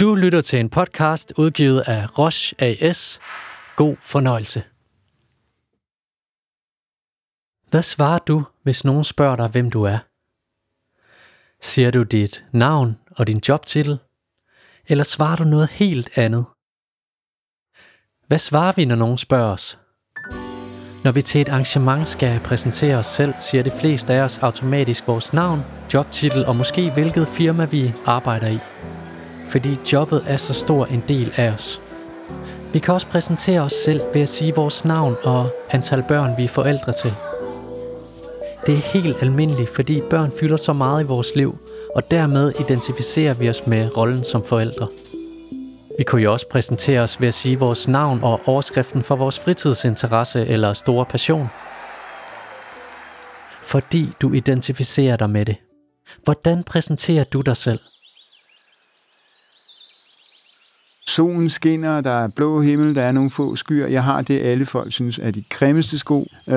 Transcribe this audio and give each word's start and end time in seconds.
Du 0.00 0.14
lytter 0.14 0.40
til 0.40 0.60
en 0.60 0.70
podcast 0.70 1.32
udgivet 1.36 1.80
af 1.80 2.18
Roche 2.18 2.56
AS. 2.58 3.20
God 3.76 3.96
fornøjelse. 4.00 4.62
Hvad 7.70 7.82
svarer 7.82 8.18
du, 8.18 8.44
hvis 8.62 8.84
nogen 8.84 9.04
spørger 9.04 9.36
dig, 9.36 9.48
hvem 9.48 9.70
du 9.70 9.82
er? 9.82 9.98
Siger 11.60 11.90
du 11.90 12.02
dit 12.02 12.44
navn 12.52 12.98
og 13.10 13.26
din 13.26 13.40
jobtitel? 13.48 13.98
Eller 14.86 15.04
svarer 15.04 15.36
du 15.36 15.44
noget 15.44 15.68
helt 15.68 16.08
andet? 16.14 16.44
Hvad 18.26 18.38
svarer 18.38 18.72
vi, 18.76 18.84
når 18.84 18.96
nogen 18.96 19.18
spørger 19.18 19.52
os? 19.52 19.78
Når 21.04 21.12
vi 21.12 21.22
til 21.22 21.40
et 21.40 21.48
arrangement 21.48 22.08
skal 22.08 22.40
præsentere 22.40 22.96
os 22.96 23.06
selv, 23.06 23.34
siger 23.40 23.62
de 23.62 23.72
fleste 23.80 24.14
af 24.14 24.20
os 24.20 24.38
automatisk 24.38 25.08
vores 25.08 25.32
navn, 25.32 25.60
jobtitel 25.94 26.46
og 26.46 26.56
måske 26.56 26.90
hvilket 26.90 27.28
firma 27.28 27.64
vi 27.64 27.92
arbejder 28.06 28.48
i. 28.48 28.79
Fordi 29.50 29.78
jobbet 29.92 30.24
er 30.26 30.36
så 30.36 30.54
stor 30.54 30.86
en 30.86 31.04
del 31.08 31.32
af 31.36 31.50
os. 31.50 31.80
Vi 32.72 32.78
kan 32.78 32.94
også 32.94 33.06
præsentere 33.06 33.60
os 33.60 33.72
selv 33.72 34.00
ved 34.14 34.22
at 34.22 34.28
sige 34.28 34.54
vores 34.54 34.84
navn 34.84 35.16
og 35.22 35.48
antal 35.70 36.04
børn 36.08 36.36
vi 36.36 36.44
er 36.44 36.48
forældre 36.48 36.92
til. 36.92 37.14
Det 38.66 38.74
er 38.74 38.78
helt 38.78 39.16
almindeligt, 39.22 39.74
fordi 39.74 40.00
børn 40.10 40.32
fylder 40.40 40.56
så 40.56 40.72
meget 40.72 41.02
i 41.02 41.06
vores 41.06 41.34
liv, 41.34 41.58
og 41.94 42.10
dermed 42.10 42.52
identificerer 42.60 43.34
vi 43.34 43.48
os 43.48 43.66
med 43.66 43.96
rollen 43.96 44.24
som 44.24 44.44
forældre. 44.44 44.88
Vi 45.98 46.04
kunne 46.04 46.22
jo 46.22 46.32
også 46.32 46.48
præsentere 46.48 47.00
os 47.00 47.20
ved 47.20 47.28
at 47.28 47.34
sige 47.34 47.58
vores 47.58 47.88
navn 47.88 48.20
og 48.22 48.40
overskriften 48.46 49.02
for 49.02 49.16
vores 49.16 49.38
fritidsinteresse 49.38 50.46
eller 50.46 50.72
store 50.72 51.04
passion. 51.04 51.48
Fordi 53.62 54.12
du 54.22 54.32
identificerer 54.32 55.16
dig 55.16 55.30
med 55.30 55.44
det. 55.44 55.56
Hvordan 56.24 56.64
præsenterer 56.64 57.24
du 57.24 57.40
dig 57.40 57.56
selv? 57.56 57.80
Solen 61.10 61.48
skinner, 61.48 62.00
der 62.00 62.10
er 62.10 62.28
blå 62.36 62.60
himmel, 62.60 62.94
der 62.94 63.02
er 63.02 63.12
nogle 63.12 63.30
få 63.30 63.56
skyer. 63.56 63.86
Jeg 63.86 64.04
har 64.04 64.22
det, 64.22 64.40
alle 64.40 64.66
folk 64.66 64.92
synes 64.92 65.18
er 65.18 65.30
de 65.30 65.44
grimmeste 65.48 65.98
sko, 65.98 66.26
øh, 66.46 66.54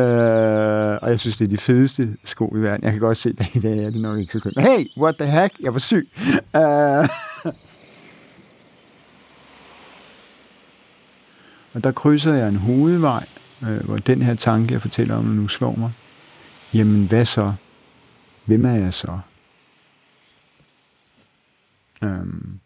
og 1.02 1.10
jeg 1.10 1.20
synes, 1.20 1.38
det 1.38 1.46
er 1.46 1.50
de 1.50 1.58
fedeste 1.58 2.18
sko 2.26 2.56
i 2.56 2.60
verden. 2.60 2.84
Jeg 2.84 2.92
kan 2.92 3.02
godt 3.02 3.18
se, 3.18 3.34
at 3.40 3.56
i 3.56 3.60
dag 3.60 3.78
er 3.78 3.90
det 3.90 4.02
nok 4.02 4.18
ikke 4.18 4.34
så 4.34 4.40
kønt. 4.40 4.60
Hey, 4.60 4.86
what 4.98 5.16
the 5.16 5.26
heck? 5.42 5.54
Jeg 5.60 5.74
var 5.74 5.80
syg. 5.80 6.10
Øh. 6.56 7.10
Og 11.74 11.84
der 11.84 11.92
krydser 11.92 12.34
jeg 12.34 12.48
en 12.48 12.56
hovedvej, 12.56 13.26
øh, 13.64 13.86
hvor 13.86 13.98
den 13.98 14.22
her 14.22 14.36
tanke, 14.36 14.74
jeg 14.74 14.82
fortæller 14.82 15.16
om, 15.16 15.26
nu 15.26 15.48
slår 15.48 15.76
mig. 15.76 15.92
Jamen, 16.74 17.06
hvad 17.06 17.26
så? 17.26 17.54
Hvem 18.46 18.66
er 18.66 18.76
jeg 18.76 18.94
så? 18.94 19.20
Øhm, 22.04 22.60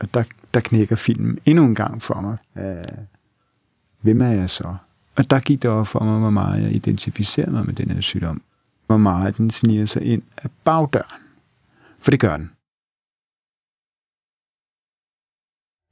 og 0.00 0.14
der, 0.14 0.24
der 0.54 0.60
knækker 0.60 0.96
filmen 0.96 1.38
endnu 1.44 1.64
en 1.64 1.74
gang 1.74 2.02
for 2.02 2.20
mig. 2.20 2.36
Øh, 2.58 2.84
hvem 4.00 4.20
er 4.20 4.32
jeg 4.32 4.50
så? 4.50 4.76
Og 5.16 5.30
der 5.30 5.40
gik 5.40 5.62
det 5.62 5.70
op 5.70 5.86
for 5.86 6.04
mig, 6.04 6.18
hvor 6.18 6.30
meget 6.30 6.62
jeg 6.62 6.72
identificerer 6.72 7.50
mig 7.50 7.66
med 7.66 7.74
den 7.74 7.90
her 7.90 8.00
sygdom. 8.00 8.42
Hvor 8.86 8.96
meget 8.96 9.36
den 9.36 9.50
sniger 9.50 9.86
sig 9.86 10.02
ind 10.02 10.22
af 10.36 10.50
bagdøren. 10.64 11.22
For 12.00 12.10
det 12.10 12.20
gør 12.20 12.36
den. 12.36 12.50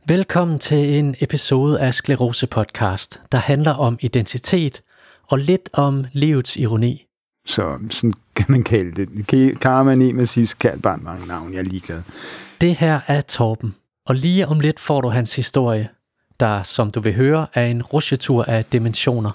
Velkommen 0.09 0.59
til 0.59 0.99
en 0.99 1.15
episode 1.21 1.81
af 1.81 1.95
Sklerose 1.95 2.47
Podcast, 2.47 3.21
der 3.33 3.39
handler 3.39 3.73
om 3.73 3.99
identitet 4.01 4.83
og 5.23 5.39
lidt 5.39 5.71
om 5.73 6.05
livets 6.13 6.57
ironi. 6.57 7.07
Så 7.47 7.79
sådan 7.91 8.15
kan 8.37 8.47
man 8.49 8.65
kalde 8.65 9.07
det. 9.07 9.61
Karma 9.61 9.95
Nemesis 9.95 10.55
kald 10.55 10.81
bare 10.81 10.97
mange 10.97 11.27
navn, 11.27 11.53
jeg 11.53 11.59
er 11.59 11.63
ligeglad. 11.63 12.03
Det 12.61 12.77
her 12.77 13.01
er 13.07 13.21
Torben, 13.21 13.75
og 14.07 14.15
lige 14.15 14.49
om 14.49 14.61
lidt 14.61 14.81
får 14.81 15.01
du 15.01 15.09
hans 15.09 15.37
historie, 15.37 15.89
der, 16.41 16.63
som 16.63 16.91
du 16.91 17.01
vil 17.01 17.15
høre, 17.15 17.47
er 17.55 17.67
en 17.67 17.83
rusjetur 17.83 18.45
af 18.45 18.65
dimensioner. 18.65 19.33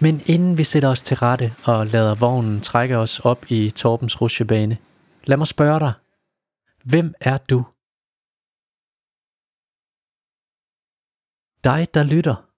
Men 0.00 0.22
inden 0.26 0.58
vi 0.58 0.64
sætter 0.64 0.88
os 0.88 1.02
til 1.02 1.16
rette 1.16 1.54
og 1.64 1.86
lader 1.86 2.14
vognen 2.14 2.60
trække 2.60 2.98
os 2.98 3.20
op 3.20 3.44
i 3.48 3.70
Torbens 3.70 4.20
rusjebane, 4.20 4.78
lad 5.24 5.36
mig 5.36 5.46
spørge 5.46 5.80
dig, 5.80 5.92
hvem 6.84 7.14
er 7.20 7.38
du? 7.38 7.64
Dig, 11.64 11.88
der 11.94 12.02
lytter. 12.02 12.48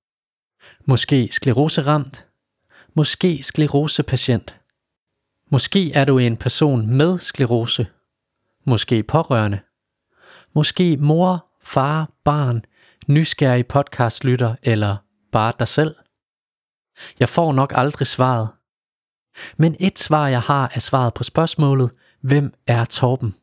Måske 0.84 1.28
skleroseramt. 1.32 2.26
Måske 2.94 3.42
sklerosepatient. 3.42 4.60
Måske 5.50 5.92
er 5.92 6.04
du 6.04 6.19
en 6.19 6.37
person 6.37 6.87
med 6.87 7.19
sklerose. 7.19 7.87
Måske 8.64 9.03
pårørende. 9.03 9.60
Måske 10.54 10.97
mor, 10.97 11.47
far, 11.62 12.10
barn, 12.25 12.65
nysgerrig 13.09 13.66
podcastlytter 13.66 14.54
eller 14.62 14.97
bare 15.32 15.53
dig 15.59 15.69
selv. 15.69 15.94
Jeg 17.20 17.28
får 17.28 17.53
nok 17.53 17.72
aldrig 17.76 18.06
svaret. 18.06 18.48
Men 19.56 19.76
et 19.81 19.98
svar 19.98 20.28
jeg 20.28 20.41
har 20.41 20.72
er 20.75 20.81
svaret 20.81 21.14
på 21.14 21.25
spørgsmålet, 21.25 21.91
hvem 22.20 22.54
er 22.66 22.84
Torben? 22.84 23.34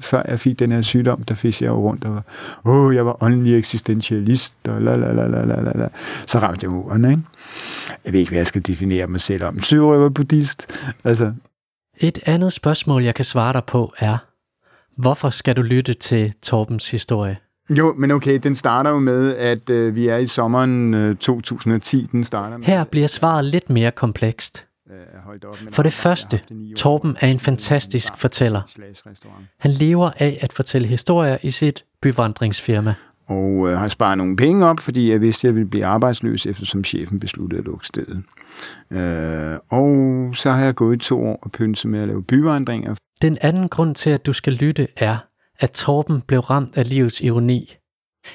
før 0.00 0.22
jeg 0.28 0.40
fik 0.40 0.58
den 0.58 0.72
her 0.72 0.82
sygdom, 0.82 1.22
der 1.22 1.34
fik 1.34 1.62
jeg 1.62 1.72
rundt 1.72 2.04
og 2.04 2.14
var, 2.14 2.24
åh, 2.64 2.94
jeg 2.94 3.06
var 3.06 3.22
åndelig 3.22 3.58
eksistentialist, 3.58 4.54
og 4.68 4.82
la 4.82 4.96
la 4.96 5.12
la 5.12 5.26
la 5.26 5.44
la 5.44 5.72
la. 5.74 5.88
Så 6.26 6.38
ramte 6.38 6.64
jeg 6.64 6.70
muren, 6.70 7.04
ikke? 7.04 7.22
Jeg 8.04 8.12
ved 8.12 8.20
ikke, 8.20 8.30
hvad 8.30 8.38
jeg 8.38 8.46
skal 8.46 8.66
definere 8.66 9.06
mig 9.06 9.20
selv 9.20 9.44
om. 9.44 9.62
Syvrøver 9.62 10.08
buddhist. 10.08 10.66
Altså. 11.04 11.32
Et 11.98 12.18
andet 12.26 12.52
spørgsmål, 12.52 13.04
jeg 13.04 13.14
kan 13.14 13.24
svare 13.24 13.52
dig 13.52 13.64
på 13.64 13.94
er, 13.98 14.18
hvorfor 15.00 15.30
skal 15.30 15.56
du 15.56 15.62
lytte 15.62 15.94
til 15.94 16.34
Torbens 16.42 16.90
historie? 16.90 17.36
Jo, 17.70 17.94
men 17.98 18.10
okay, 18.10 18.38
den 18.42 18.54
starter 18.54 18.90
jo 18.90 18.98
med, 18.98 19.36
at 19.36 19.70
øh, 19.70 19.94
vi 19.94 20.08
er 20.08 20.16
i 20.16 20.26
sommeren 20.26 20.94
øh, 20.94 21.16
2010. 21.16 22.08
Den 22.12 22.24
starter 22.24 22.56
med, 22.56 22.66
Her 22.66 22.84
bliver 22.84 23.06
svaret 23.06 23.44
lidt 23.44 23.70
mere 23.70 23.90
komplekst. 23.90 24.66
For 25.70 25.82
det 25.82 25.92
første, 25.92 26.40
Torben 26.76 27.16
er 27.20 27.28
en 27.28 27.38
fantastisk 27.38 28.16
fortæller. 28.16 28.60
Han 29.58 29.70
lever 29.70 30.10
af 30.18 30.38
at 30.40 30.52
fortælle 30.52 30.88
historier 30.88 31.38
i 31.42 31.50
sit 31.50 31.84
byvandringsfirma. 32.02 32.94
Og 33.26 33.68
øh, 33.68 33.78
har 33.78 33.88
sparet 33.88 34.18
nogle 34.18 34.36
penge 34.36 34.66
op, 34.66 34.80
fordi 34.80 35.10
jeg 35.10 35.20
vidste, 35.20 35.40
at 35.40 35.44
jeg 35.48 35.54
ville 35.54 35.68
blive 35.70 35.84
arbejdsløs, 35.86 36.46
eftersom 36.46 36.84
chefen 36.84 37.20
besluttede 37.20 37.58
at 37.58 37.64
lukke 37.64 37.86
stedet. 37.86 38.22
Øh, 38.90 39.58
og 39.68 40.30
så 40.34 40.50
har 40.50 40.64
jeg 40.64 40.74
gået 40.74 40.96
i 40.96 40.98
to 40.98 41.26
år 41.26 41.38
og 41.42 41.52
pynset 41.52 41.90
med 41.90 42.00
at 42.00 42.08
lave 42.08 42.22
byvandringer. 42.22 42.94
Den 43.22 43.38
anden 43.40 43.68
grund 43.68 43.94
til, 43.94 44.10
at 44.10 44.26
du 44.26 44.32
skal 44.32 44.52
lytte, 44.52 44.88
er, 44.96 45.16
at 45.58 45.70
Torben 45.70 46.20
blev 46.20 46.40
ramt 46.40 46.76
af 46.76 46.88
livets 46.88 47.20
ironi. 47.20 47.76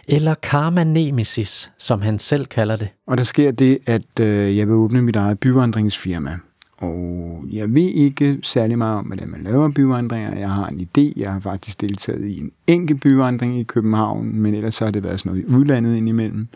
Eller 0.07 0.34
karma 0.34 0.84
nemesis, 0.84 1.72
som 1.78 2.01
han 2.01 2.19
selv 2.19 2.46
kalder 2.46 2.75
det. 2.75 2.90
Og 3.07 3.18
der 3.18 3.23
sker 3.23 3.51
det, 3.51 3.79
at 3.85 4.19
øh, 4.19 4.57
jeg 4.57 4.68
vil 4.68 4.75
åbne 4.75 5.01
mit 5.01 5.16
eget 5.16 5.40
byvandringsfirma. 5.40 6.38
Og 6.78 7.44
jeg 7.51 7.73
ved 7.73 7.90
ikke 7.90 8.40
særlig 8.44 8.78
meget 8.78 8.97
om, 8.97 9.06
hvordan 9.06 9.29
man 9.29 9.44
laver 9.44 9.72
byvandringer. 9.72 10.38
Jeg 10.38 10.50
har 10.51 10.68
en 10.68 10.79
idé. 10.79 11.13
Jeg 11.16 11.34
har 11.34 11.40
faktisk 11.40 11.81
deltaget 11.81 12.25
i 12.25 12.40
en 12.40 12.52
enkelt 12.67 13.02
byvandring 13.02 13.59
i 13.59 13.63
København, 13.63 14.35
men 14.40 14.56
ellers 14.56 14.79
har 14.79 14.91
det 14.91 15.03
været 15.03 15.19
sådan 15.19 15.31
noget 15.31 15.44
i 15.44 15.56
udlandet 15.56 15.96
indimellem. 15.96 16.47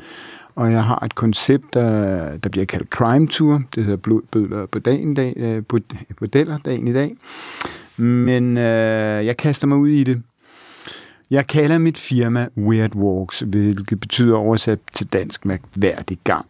Og 0.56 0.72
jeg 0.72 0.84
har 0.84 1.06
et 1.06 1.16
koncept, 1.16 1.74
der, 1.74 2.38
der 2.38 2.50
bliver 2.50 2.66
kaldt 2.66 2.90
Crime 2.90 3.28
Tour. 3.28 3.62
Det 3.76 3.84
hedder 3.84 3.98
Blodbødler 3.98 4.66
på 4.66 4.80
dagen 4.80 5.14
dag, 5.14 5.34
øh, 5.38 5.64
på, 5.66 5.80
på 6.18 6.26
deller 6.26 6.58
dagen 6.58 6.88
i 6.88 6.94
dag. 6.94 7.16
Men 8.00 8.58
øh, 8.58 9.26
jeg 9.26 9.38
kaster 9.38 9.68
mig 9.68 9.78
ud 9.78 9.90
i 9.90 10.04
det. 10.04 10.22
Jeg 11.32 11.48
kalder 11.48 11.78
mit 11.78 11.98
firma 11.98 12.48
Weird 12.58 12.96
Walks, 12.96 13.40
hvilket 13.40 14.00
betyder 14.00 14.36
oversat 14.36 14.80
til 14.94 15.08
dansk 15.08 15.46
mærkværdig 15.46 16.18
gang. 16.24 16.46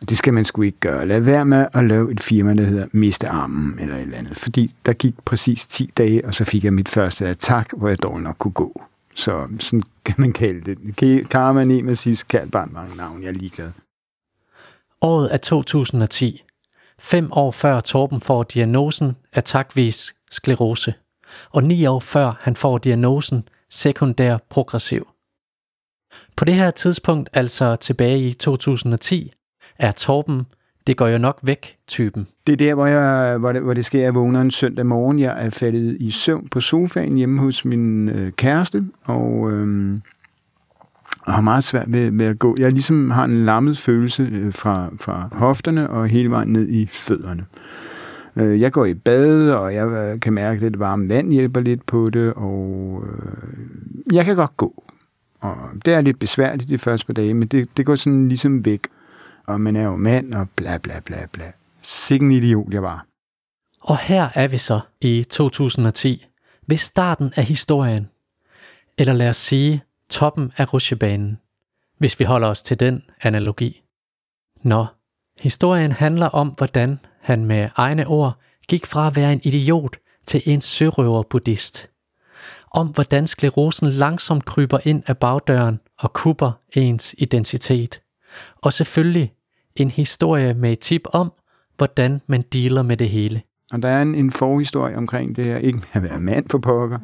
Og 0.00 0.08
det 0.08 0.18
skal 0.18 0.34
man 0.34 0.44
sgu 0.44 0.62
ikke 0.62 0.78
gøre. 0.80 1.06
Lad 1.06 1.20
være 1.20 1.44
med 1.44 1.66
at 1.74 1.84
lave 1.84 2.12
et 2.12 2.20
firma, 2.20 2.54
der 2.54 2.64
hedder 2.64 2.86
Miste 2.92 3.28
Armen 3.28 3.78
eller 3.80 3.94
et 3.94 4.02
eller 4.02 4.18
andet. 4.18 4.36
Fordi 4.36 4.74
der 4.86 4.92
gik 4.92 5.14
præcis 5.24 5.66
10 5.66 5.90
dage, 5.96 6.24
og 6.24 6.34
så 6.34 6.44
fik 6.44 6.64
jeg 6.64 6.72
mit 6.72 6.88
første 6.88 7.26
attack, 7.26 7.72
hvor 7.76 7.88
jeg 7.88 8.02
dog 8.02 8.20
nok 8.20 8.36
kunne 8.38 8.52
gå. 8.52 8.82
Så 9.14 9.48
sådan 9.58 9.82
kan 10.04 10.14
man 10.18 10.32
kalde 10.32 10.74
det. 10.74 11.28
Karma 11.28 11.64
Nemesis 11.64 12.22
kald 12.22 12.50
bare 12.50 12.66
mange 12.66 12.96
navn, 12.96 13.22
jeg 13.22 13.28
er 13.28 13.32
ligeglad. 13.32 13.70
Året 15.00 15.34
er 15.34 15.36
2010. 15.36 16.42
Fem 16.98 17.32
år 17.32 17.50
før 17.50 17.80
Torben 17.80 18.20
får 18.20 18.42
diagnosen 18.42 19.16
attackvis 19.32 20.14
sklerose. 20.30 20.94
Og 21.50 21.64
ni 21.64 21.86
år 21.86 22.00
før 22.00 22.32
han 22.40 22.56
får 22.56 22.78
diagnosen 22.78 23.48
sekundær 23.70 24.36
progressiv. 24.48 25.08
På 26.36 26.44
det 26.44 26.54
her 26.54 26.70
tidspunkt, 26.70 27.28
altså 27.32 27.76
tilbage 27.76 28.20
i 28.20 28.32
2010, 28.32 29.32
er 29.78 29.92
Torben, 29.92 30.46
det 30.86 30.96
går 30.96 31.08
jo 31.08 31.18
nok 31.18 31.38
væk, 31.42 31.76
typen. 31.86 32.26
Det 32.46 32.52
er 32.52 32.56
der, 32.56 32.74
hvor, 32.74 32.86
jeg, 32.86 33.38
hvor, 33.38 33.52
det, 33.52 33.62
hvor 33.62 33.74
det 33.74 33.84
sker, 33.84 34.02
jeg 34.02 34.14
vågner 34.14 34.40
en 34.40 34.50
søndag 34.50 34.86
morgen. 34.86 35.18
Jeg 35.18 35.46
er 35.46 35.50
faldet 35.50 35.96
i 36.00 36.10
søvn 36.10 36.48
på 36.48 36.60
sofaen 36.60 37.16
hjemme 37.16 37.40
hos 37.40 37.64
min 37.64 38.08
øh, 38.08 38.32
kæreste, 38.32 38.84
og 39.04 39.50
øh, 39.52 39.98
har 41.26 41.40
meget 41.40 41.64
svært 41.64 41.92
ved, 41.92 42.10
ved 42.10 42.26
at 42.26 42.38
gå. 42.38 42.56
Jeg 42.58 42.72
ligesom 42.72 43.10
har 43.10 43.24
en 43.24 43.44
lammet 43.44 43.78
følelse 43.78 44.22
øh, 44.22 44.54
fra, 44.54 44.90
fra 45.00 45.28
hofterne 45.32 45.90
og 45.90 46.08
hele 46.08 46.30
vejen 46.30 46.48
ned 46.48 46.68
i 46.68 46.86
fødderne. 46.86 47.42
Øh, 47.42 47.97
Øh, 48.38 48.60
jeg 48.60 48.72
går 48.72 48.84
i 48.84 48.94
bad, 48.94 49.50
og 49.50 49.74
jeg 49.74 49.86
øh, 49.88 50.20
kan 50.20 50.32
mærke, 50.32 50.66
at 50.66 50.72
det 50.72 50.78
varme 50.78 51.08
vand 51.08 51.32
hjælper 51.32 51.60
lidt 51.60 51.86
på 51.86 52.10
det, 52.10 52.32
og 52.34 53.04
øh, 53.06 54.14
jeg 54.14 54.24
kan 54.24 54.36
godt 54.36 54.56
gå. 54.56 54.84
Og 55.40 55.56
det 55.84 55.94
er 55.94 56.00
lidt 56.00 56.18
besværligt 56.18 56.68
de 56.68 56.78
første 56.78 57.06
par 57.06 57.12
dage, 57.12 57.34
men 57.34 57.48
det, 57.48 57.68
det 57.76 57.86
går 57.86 57.96
sådan 57.96 58.28
ligesom 58.28 58.64
væk. 58.64 58.80
Og 59.46 59.60
man 59.60 59.76
er 59.76 59.82
jo 59.82 59.96
mand, 59.96 60.34
og 60.34 60.48
bla 60.56 60.78
bla 60.78 61.00
bla 61.00 61.26
bla. 61.32 61.52
Sikken 61.82 62.32
idiot 62.32 62.72
jeg 62.72 62.82
var. 62.82 63.06
Og 63.82 63.98
her 63.98 64.28
er 64.34 64.48
vi 64.48 64.58
så 64.58 64.80
i 65.00 65.26
2010, 65.30 66.26
ved 66.66 66.76
starten 66.76 67.32
af 67.36 67.44
historien. 67.44 68.08
Eller 68.98 69.12
lad 69.12 69.28
os 69.28 69.36
sige, 69.36 69.82
toppen 70.08 70.52
af 70.56 70.74
rutsjebanen, 70.74 71.38
hvis 71.98 72.20
vi 72.20 72.24
holder 72.24 72.48
os 72.48 72.62
til 72.62 72.80
den 72.80 73.02
analogi. 73.22 73.82
Nå, 74.62 74.86
historien 75.38 75.92
handler 75.92 76.26
om, 76.26 76.48
hvordan 76.48 77.00
han 77.20 77.44
med 77.44 77.68
egne 77.76 78.06
ord 78.06 78.38
gik 78.68 78.86
fra 78.86 79.06
at 79.06 79.16
være 79.16 79.32
en 79.32 79.40
idiot 79.44 79.96
til 80.26 80.42
en 80.46 80.60
sørøver 80.60 81.22
buddhist. 81.22 81.90
Om 82.74 82.86
hvordan 82.86 83.26
sklerosen 83.26 83.90
langsomt 83.90 84.44
kryber 84.44 84.78
ind 84.84 85.02
af 85.06 85.18
bagdøren 85.18 85.80
og 85.98 86.12
kupper 86.12 86.52
ens 86.72 87.14
identitet. 87.18 88.00
Og 88.56 88.72
selvfølgelig 88.72 89.32
en 89.76 89.90
historie 89.90 90.54
med 90.54 90.72
et 90.72 90.78
tip 90.78 91.02
om, 91.04 91.32
hvordan 91.76 92.20
man 92.26 92.42
dealer 92.42 92.82
med 92.82 92.96
det 92.96 93.10
hele. 93.10 93.42
Og 93.72 93.82
der 93.82 93.88
er 93.88 94.02
en, 94.02 94.14
en 94.14 94.30
forhistorie 94.30 94.96
omkring 94.96 95.36
det 95.36 95.44
her. 95.44 95.56
Ikke 95.56 95.78
med 95.78 95.86
at 95.92 96.02
være 96.02 96.20
mand 96.20 96.44
for 96.50 96.58
pokker, 96.58 96.98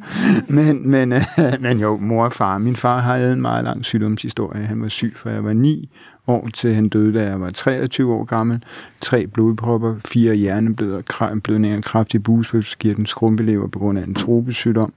men, 0.47 0.89
men, 0.89 1.13
øh, 1.13 1.21
men 1.61 1.79
jo, 1.79 1.97
mor 1.97 2.25
og 2.25 2.33
far. 2.33 2.57
Min 2.57 2.75
far 2.75 2.99
havde 2.99 3.33
en 3.33 3.41
meget 3.41 3.63
lang 3.63 3.85
sygdomshistorie. 3.85 4.65
Han 4.65 4.81
var 4.81 4.87
syg, 4.87 5.13
fra 5.15 5.29
jeg 5.29 5.43
var 5.43 5.53
9 5.53 5.89
år, 6.27 6.47
til 6.53 6.75
han 6.75 6.89
døde, 6.89 7.13
da 7.13 7.23
jeg 7.23 7.41
var 7.41 7.51
23 7.51 8.13
år 8.13 8.23
gammel. 8.23 8.63
Tre 9.01 9.27
blodpropper, 9.27 9.95
fire 10.05 10.35
hjerneblødninger, 10.35 11.81
kraftig 11.81 12.23
busbølgskirten, 12.23 13.05
skrumpelever 13.05 13.67
på 13.67 13.79
grund 13.79 13.99
af 13.99 14.03
en 14.03 14.15
tropesygdom. 14.15 14.93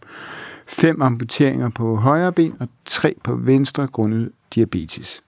Fem 0.67 1.03
amputeringer 1.03 1.69
på 1.69 1.97
højre 1.97 2.33
ben 2.33 2.55
og 2.61 2.69
tre 2.85 3.15
på 3.25 3.35
venstre 3.35 3.87
grundet 3.87 4.31
diabetes. 4.55 5.23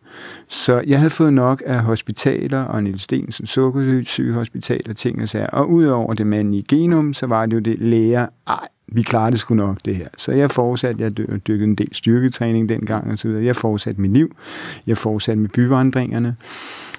Så 0.48 0.82
jeg 0.86 0.98
havde 0.98 1.10
fået 1.10 1.32
nok 1.32 1.62
af 1.66 1.80
hospitaler 1.80 2.62
og 2.62 2.82
Niels 2.82 3.02
Stensen 3.02 3.46
sukkersygehospital 3.46 4.80
og 4.88 4.96
ting 4.96 5.22
og 5.22 5.28
sager. 5.28 5.46
Og 5.46 5.70
udover 5.70 6.14
det 6.14 6.26
mandlige 6.26 6.62
genom, 6.68 7.14
så 7.14 7.26
var 7.26 7.46
det 7.46 7.54
jo 7.54 7.60
det 7.60 7.78
læger, 7.78 8.26
ej, 8.48 8.68
vi 8.92 9.02
klarer 9.02 9.30
det 9.30 9.40
sgu 9.40 9.54
nok 9.54 9.78
det 9.84 9.96
her. 9.96 10.08
Så 10.16 10.32
jeg 10.32 10.50
fortsatte, 10.50 11.02
jeg 11.02 11.16
dykkede 11.16 11.64
en 11.64 11.74
del 11.74 11.94
styrketræning 11.94 12.68
dengang 12.68 13.12
og 13.12 13.18
så 13.18 13.28
videre. 13.28 13.44
Jeg 13.44 13.56
fortsatte 13.56 14.00
mit 14.00 14.12
liv. 14.12 14.36
Jeg 14.86 14.98
fortsatte 14.98 15.40
med 15.40 15.48
byvandringerne. 15.48 16.36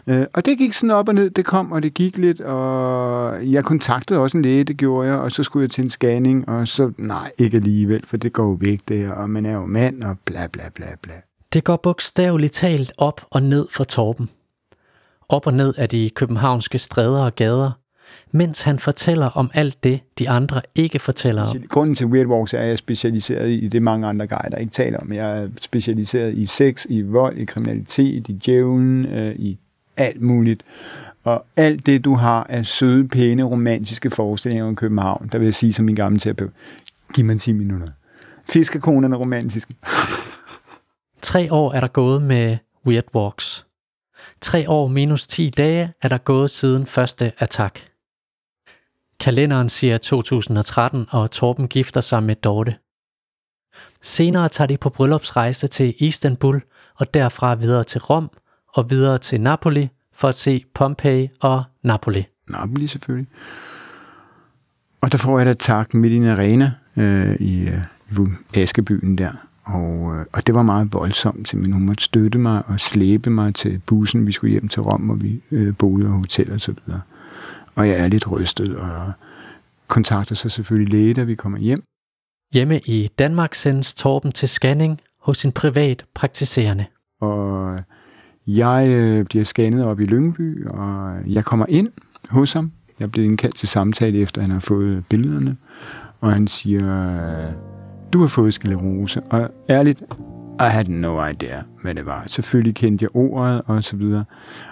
Øh, 0.08 0.26
og 0.34 0.46
det 0.46 0.58
gik 0.58 0.74
sådan 0.74 0.92
op 0.92 1.08
og 1.08 1.16
ned, 1.16 1.30
det 1.30 1.46
kom, 1.46 1.72
og 1.72 1.84
det 1.84 1.94
gik 1.94 2.18
lidt, 2.18 2.42
og 2.42 3.52
jeg 3.52 3.64
kontaktede 3.64 4.20
også 4.20 4.38
en 4.38 4.42
læge, 4.42 4.64
det 4.64 4.78
gjorde 4.78 5.10
jeg, 5.10 5.18
og 5.18 5.32
så 5.32 5.44
skulle 5.44 5.64
jeg 5.64 5.72
til 5.72 5.84
en 5.84 5.90
scanning, 5.90 6.50
og 6.50 6.68
så, 6.68 6.92
nej, 6.98 7.32
ikke 7.38 7.58
alligevel, 7.58 8.04
for 8.08 8.18
det 8.18 8.34
går 8.34 8.44
jo 8.44 8.58
væk 8.60 8.82
det 8.88 8.98
her, 8.98 9.12
og 9.12 9.30
man 9.30 9.46
er 9.46 9.54
jo 9.54 9.66
mand, 9.66 10.04
og 10.04 10.18
bla 10.26 10.48
bla 10.48 10.64
bla 10.76 10.88
bla. 11.02 11.14
Det 11.54 11.64
går 11.64 11.78
bogstaveligt 11.78 12.54
talt 12.54 12.92
op 12.98 13.22
og 13.30 13.44
ned 13.44 13.68
for 13.70 13.84
Torben. 13.84 14.30
Op 15.30 15.48
og 15.48 15.54
ned 15.54 15.74
af 15.78 15.90
de 15.90 16.10
københavnske 16.10 16.80
stræder 16.80 17.26
og 17.26 17.36
gader, 17.36 17.72
mens 18.32 18.62
han 18.62 18.80
fortæller 18.80 19.26
om 19.26 19.52
alt 19.54 19.84
det, 19.84 20.00
de 20.20 20.30
andre 20.30 20.62
ikke 20.76 21.00
fortæller 21.00 21.42
om. 21.42 21.64
Grunden 21.70 21.96
til 21.96 22.08
Weird 22.08 22.28
Walks 22.28 22.54
er, 22.54 22.58
at 22.58 22.64
jeg 22.64 22.72
er 22.72 22.76
specialiseret 22.76 23.50
i 23.50 23.68
det, 23.68 23.82
mange 23.82 24.08
andre 24.08 24.28
guider 24.28 24.58
ikke 24.58 24.72
taler 24.72 25.00
om. 25.00 25.14
Jeg 25.14 25.44
er 25.44 25.48
specialiseret 25.60 26.38
i 26.38 26.46
sex, 26.46 26.86
i 26.90 27.02
vold, 27.02 27.38
i 27.38 27.46
kriminalitet, 27.46 28.30
i 28.30 28.34
djævlen, 28.34 29.06
øh, 29.06 29.36
i 29.36 29.58
alt 29.98 30.22
muligt. 30.22 30.64
Og 31.24 31.46
alt 31.58 31.86
det, 31.86 32.06
du 32.06 32.16
har 32.16 32.46
af 32.50 32.66
søde, 32.66 33.08
pæne, 33.08 33.44
romantiske 33.44 34.10
forestillinger 34.10 34.66
om 34.66 34.76
København, 34.76 35.30
der 35.32 35.38
vil 35.38 35.46
jeg 35.46 35.56
sige 35.56 35.74
som 35.74 35.86
min 35.86 35.96
gamle 35.96 36.20
terapeut, 36.20 36.52
giv 37.14 37.26
mig 37.26 37.40
10 37.42 37.52
minutter. 37.52 37.88
Fiskekonerne 38.50 39.16
er 39.16 39.20
romantiske. 39.20 39.74
Tre 41.22 41.54
år 41.54 41.74
er 41.74 41.80
der 41.80 41.88
gået 41.88 42.22
med 42.22 42.58
Weird 42.88 43.16
Walks. 43.16 43.66
Tre 44.42 44.70
år 44.70 44.88
minus 44.88 45.28
10 45.28 45.50
dage 45.50 45.94
er 46.02 46.08
der 46.08 46.18
gået 46.18 46.52
siden 46.52 46.86
første 46.86 47.32
attack. 47.38 47.88
Kalenderen 49.20 49.70
siger 49.70 49.98
2013, 49.98 51.06
og 51.10 51.32
Torben 51.32 51.68
gifter 51.68 52.02
sig 52.02 52.24
med 52.24 52.36
Dorte. 52.36 52.76
Senere 54.02 54.50
tager 54.50 54.68
de 54.68 54.78
på 54.78 54.90
bryllupsrejse 54.90 55.68
til 55.68 55.96
Istanbul 55.98 56.62
og 56.96 57.14
derfra 57.14 57.56
videre 57.56 57.84
til 57.84 58.02
Rom 58.02 58.32
og 58.68 58.90
videre 58.90 59.18
til 59.18 59.42
Napoli 59.42 59.90
for 60.14 60.28
at 60.28 60.36
se 60.36 60.64
Pompeji 60.74 61.30
og 61.42 61.64
Napoli. 61.84 62.26
Napoli 62.48 62.88
selvfølgelig. 62.88 63.28
Og 65.02 65.12
der 65.12 65.18
får 65.18 65.40
jeg 65.40 65.52
et 65.52 65.60
tak 65.60 65.94
midt 65.94 66.14
i 66.14 66.16
en 66.16 66.28
arena 66.28 66.72
øh, 66.98 67.36
i, 67.36 67.70
øh, 67.70 68.28
i 68.56 68.60
Askebyen 68.60 69.18
der. 69.18 69.32
Og, 69.64 70.16
øh, 70.16 70.26
og 70.34 70.48
det 70.48 70.56
var 70.56 70.64
meget 70.64 70.94
voldsomt, 70.94 71.54
men 71.54 71.74
hun 71.74 71.86
måtte 71.86 72.04
støtte 72.04 72.38
mig 72.38 72.64
og 72.68 72.80
slæbe 72.80 73.30
mig 73.30 73.56
til 73.56 73.82
bussen. 73.86 74.28
Vi 74.28 74.32
skulle 74.32 74.52
hjem 74.52 74.68
til 74.68 74.82
Rom, 74.82 75.10
og 75.10 75.22
vi 75.22 75.42
øh, 75.52 75.76
boede 75.78 76.06
og 76.06 76.12
hotel 76.12 76.52
og 76.52 76.62
så 76.62 76.74
videre. 76.86 77.02
Og 77.76 77.88
jeg 77.88 78.00
er 78.00 78.08
lidt 78.08 78.32
rystet, 78.32 78.76
og 78.76 79.12
kontakter 79.88 80.36
så 80.36 80.50
selvfølgelig 80.50 80.94
læge, 80.94 81.14
da 81.14 81.24
vi 81.24 81.36
kommer 81.36 81.60
hjem. 81.60 81.84
Hjemme 82.54 82.80
i 82.80 83.10
Danmark 83.20 83.54
sendes 83.54 83.94
Torben 83.94 84.32
til 84.32 84.50
scanning 84.50 85.00
hos 85.22 85.38
sin 85.38 85.52
privat 85.52 86.06
praktiserende. 86.14 86.86
Og 87.22 87.80
jeg 88.48 88.90
øh, 88.90 89.26
bliver 89.26 89.46
scannet 89.46 89.86
op 89.86 90.00
i 90.00 90.06
Lyngby, 90.06 90.68
og 90.68 91.14
jeg 91.28 91.46
kommer 91.46 91.66
ind 91.70 91.90
hos 92.30 92.54
ham. 92.54 92.72
Jeg 93.00 93.12
bliver 93.12 93.26
indkaldt 93.26 93.56
til 93.56 93.68
samtale, 93.68 94.20
efter 94.20 94.42
han 94.42 94.52
har 94.52 94.60
fået 94.60 95.06
billederne. 95.10 95.58
Og 96.20 96.34
han 96.34 96.48
siger, 96.48 96.86
du 98.14 98.20
har 98.20 98.28
fået 98.28 98.54
sklerose. 98.54 99.22
Og 99.22 99.50
ærligt, 99.70 100.04
I 100.60 100.70
had 100.70 100.86
no 100.86 101.28
idea, 101.28 101.62
hvad 101.82 101.96
det 101.96 102.06
var. 102.06 102.24
Selvfølgelig 102.28 102.76
kendte 102.76 103.04
jeg 103.04 103.10
ordet 103.16 103.62
og 103.66 103.84
så 103.84 103.96
videre. 103.96 104.26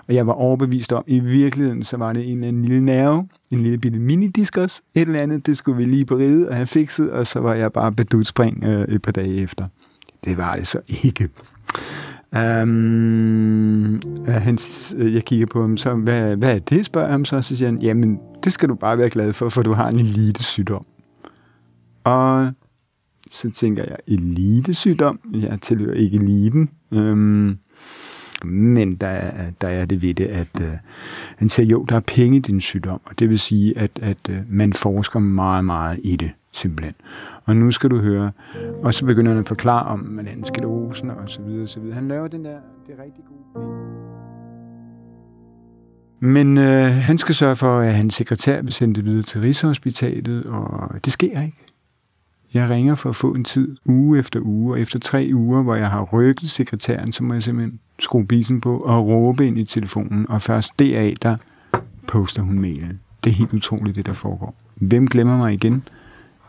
Og 0.08 0.16
jeg 0.16 0.28
var 0.28 0.34
overbevist 0.34 0.94
om, 0.94 1.04
i 1.08 1.20
virkeligheden, 1.20 1.84
så 1.84 1.98
var 1.98 2.14
det 2.14 2.32
en, 2.32 2.44
en 2.44 2.62
lille 2.62 2.86
nerve, 2.86 3.28
en 3.52 3.64
lille 3.64 3.78
bitte 3.78 4.00
minidiskus, 4.00 4.82
et 4.96 5.02
eller 5.02 5.20
andet, 5.20 5.46
det 5.46 5.58
skulle 5.58 5.78
vi 5.78 5.86
lige 5.86 6.06
på 6.06 6.16
ride 6.16 6.50
og 6.50 6.56
have 6.56 6.68
fikset, 6.68 7.12
og 7.12 7.28
så 7.28 7.40
var 7.40 7.54
jeg 7.54 7.74
bare 7.74 7.92
bedudspring 7.92 8.64
øh, 8.64 8.88
et 8.88 9.02
par 9.02 9.12
dage 9.12 9.42
efter. 9.42 9.68
Det 10.26 10.38
var 10.38 10.56
det 10.56 10.68
så 10.68 10.80
ikke. 11.04 11.30
Um, 12.62 14.02
hans, 14.28 14.96
øh, 14.98 15.14
jeg 15.14 15.24
kigger 15.24 15.46
på 15.46 15.62
ham, 15.62 15.78
så 15.78 15.94
hvad, 15.94 16.36
hvad 16.36 16.56
er 16.56 16.60
det, 16.60 16.86
spørger 16.86 17.12
ham 17.12 17.26
så, 17.26 17.42
så 17.42 17.56
siger 17.56 17.70
han, 17.70 17.82
jamen, 17.82 18.20
det 18.44 18.54
skal 18.54 18.70
du 18.70 18.76
bare 18.76 18.98
være 18.98 19.10
glad 19.10 19.34
for, 19.34 19.50
for 19.50 19.62
du 19.62 19.74
har 19.74 19.90
en 19.90 20.00
elite 20.00 20.44
sygdom. 20.44 20.86
Og 22.04 22.52
så 23.30 23.52
tænker 23.52 23.84
jeg, 23.84 23.98
elitesygdom? 24.08 25.20
Jeg 25.34 25.62
tilhører 25.62 25.94
ikke 25.94 26.18
eliten. 26.18 26.70
Øhm, 26.92 27.58
men 28.46 28.96
der, 28.96 29.32
der 29.62 29.68
er 29.68 29.86
det 29.86 30.02
ved 30.02 30.14
det, 30.14 30.26
at 30.26 30.62
øh, 30.62 30.72
han 31.38 31.50
siger, 31.50 31.66
jo, 31.66 31.84
der 31.84 31.96
er 31.96 32.00
penge 32.00 32.38
i 32.38 32.40
din 32.40 32.62
sygdom, 32.62 33.02
og 33.06 33.20
det 33.20 33.30
vil 33.30 33.40
sige, 33.40 33.78
at, 33.78 33.92
at 34.02 34.18
øh, 34.30 34.38
man 34.50 34.74
forsker 34.74 35.20
meget, 35.20 35.66
meget 35.66 36.00
i 36.04 36.16
det, 36.16 36.32
simpelthen. 36.52 36.94
Og 37.46 37.56
nu 37.56 37.72
skal 37.72 37.90
du 37.90 37.98
høre, 37.98 38.32
og 38.84 38.94
så 38.94 39.06
begynder 39.06 39.32
han 39.32 39.40
at 39.40 39.48
forklare 39.48 39.86
om 39.86 40.00
malanskelosen 40.00 41.10
og 41.10 41.30
så 41.30 41.42
videre, 41.42 41.64
og 41.64 41.70
så 41.70 41.80
videre. 41.80 41.96
Han 41.96 42.08
laver 42.08 42.28
den 42.28 42.46
der, 42.46 42.58
det 42.88 42.96
er 43.00 43.04
rigtig 43.04 43.24
gode 43.26 43.40
men 46.22 46.58
øh, 46.58 46.92
han 46.92 47.18
skal 47.18 47.36
sørge 47.36 47.56
for, 47.56 47.80
at 47.80 47.94
hans 47.94 48.14
sekretær 48.14 48.62
vil 48.62 48.74
sende 48.74 48.96
det 48.96 49.06
videre 49.06 49.24
til 49.24 49.42
Rigshospitalet, 49.42 50.46
og 50.46 51.06
det 51.06 51.14
sker 51.14 51.42
ikke. 51.42 51.58
Jeg 52.54 52.70
ringer 52.70 52.96
for 52.96 53.10
at 53.10 53.16
få 53.16 53.34
en 53.34 53.44
tid, 53.44 53.78
uge 53.86 54.20
efter 54.20 54.40
uge, 54.44 54.74
og 54.74 54.80
efter 54.80 55.00
tre 55.00 55.32
uger, 55.34 55.62
hvor 55.62 55.76
jeg 55.76 55.90
har 55.90 56.04
rykket 56.04 56.50
sekretæren, 56.50 57.14
så 57.14 57.24
må 57.24 57.34
jeg 57.34 57.44
simpelthen 57.44 57.80
skrue 58.00 58.26
bisen 58.26 58.62
på 58.62 58.78
og 58.80 59.08
råbe 59.08 59.48
ind 59.48 59.58
i 59.58 59.66
telefonen, 59.66 60.30
og 60.30 60.42
først 60.42 60.80
deraf, 60.80 61.14
der 61.22 61.38
poster 62.08 62.42
hun 62.42 62.60
mailen. 62.60 63.00
Det 63.24 63.30
er 63.30 63.34
helt 63.34 63.54
utroligt, 63.54 63.96
det 63.96 64.06
der 64.06 64.14
foregår. 64.14 64.56
Hvem 64.76 65.08
glemmer 65.08 65.38
mig 65.38 65.54
igen? 65.54 65.84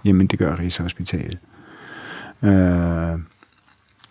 Jamen, 0.04 0.26
det 0.26 0.38
gør 0.38 0.58
Rigshospitalet. 0.58 1.38
Øh, 2.42 3.20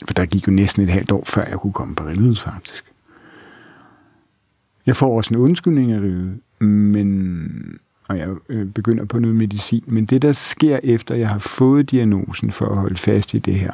for 0.08 0.14
der 0.14 0.26
gik 0.26 0.48
jo 0.48 0.52
næsten 0.52 0.84
et 0.84 0.90
halvt 0.90 1.12
år, 1.12 1.24
før 1.26 1.44
jeg 1.50 1.60
kunne 1.60 1.74
komme 1.74 1.96
på 1.96 2.04
riget, 2.04 2.40
faktisk. 2.40 2.86
Jeg 4.86 4.96
får 4.96 5.18
også 5.18 5.34
en 5.34 5.40
undskyldning 5.40 5.92
af 5.92 6.00
riget, 6.00 6.40
men 6.60 7.80
og 8.10 8.18
jeg 8.18 8.30
øh, 8.50 8.68
begynder 8.68 9.06
på 9.06 9.20
noget 9.20 9.36
medicin. 9.36 9.84
Men 9.88 10.06
det, 10.06 10.22
der 10.22 10.34
sker 10.34 10.80
efter, 10.84 11.16
jeg 11.16 11.30
har 11.30 11.40
fået 11.40 11.92
diagnosen 11.92 12.52
for 12.52 12.66
at 12.66 12.78
holde 12.78 12.98
fast 12.98 13.34
i 13.34 13.38
det 13.38 13.56
her, 13.56 13.72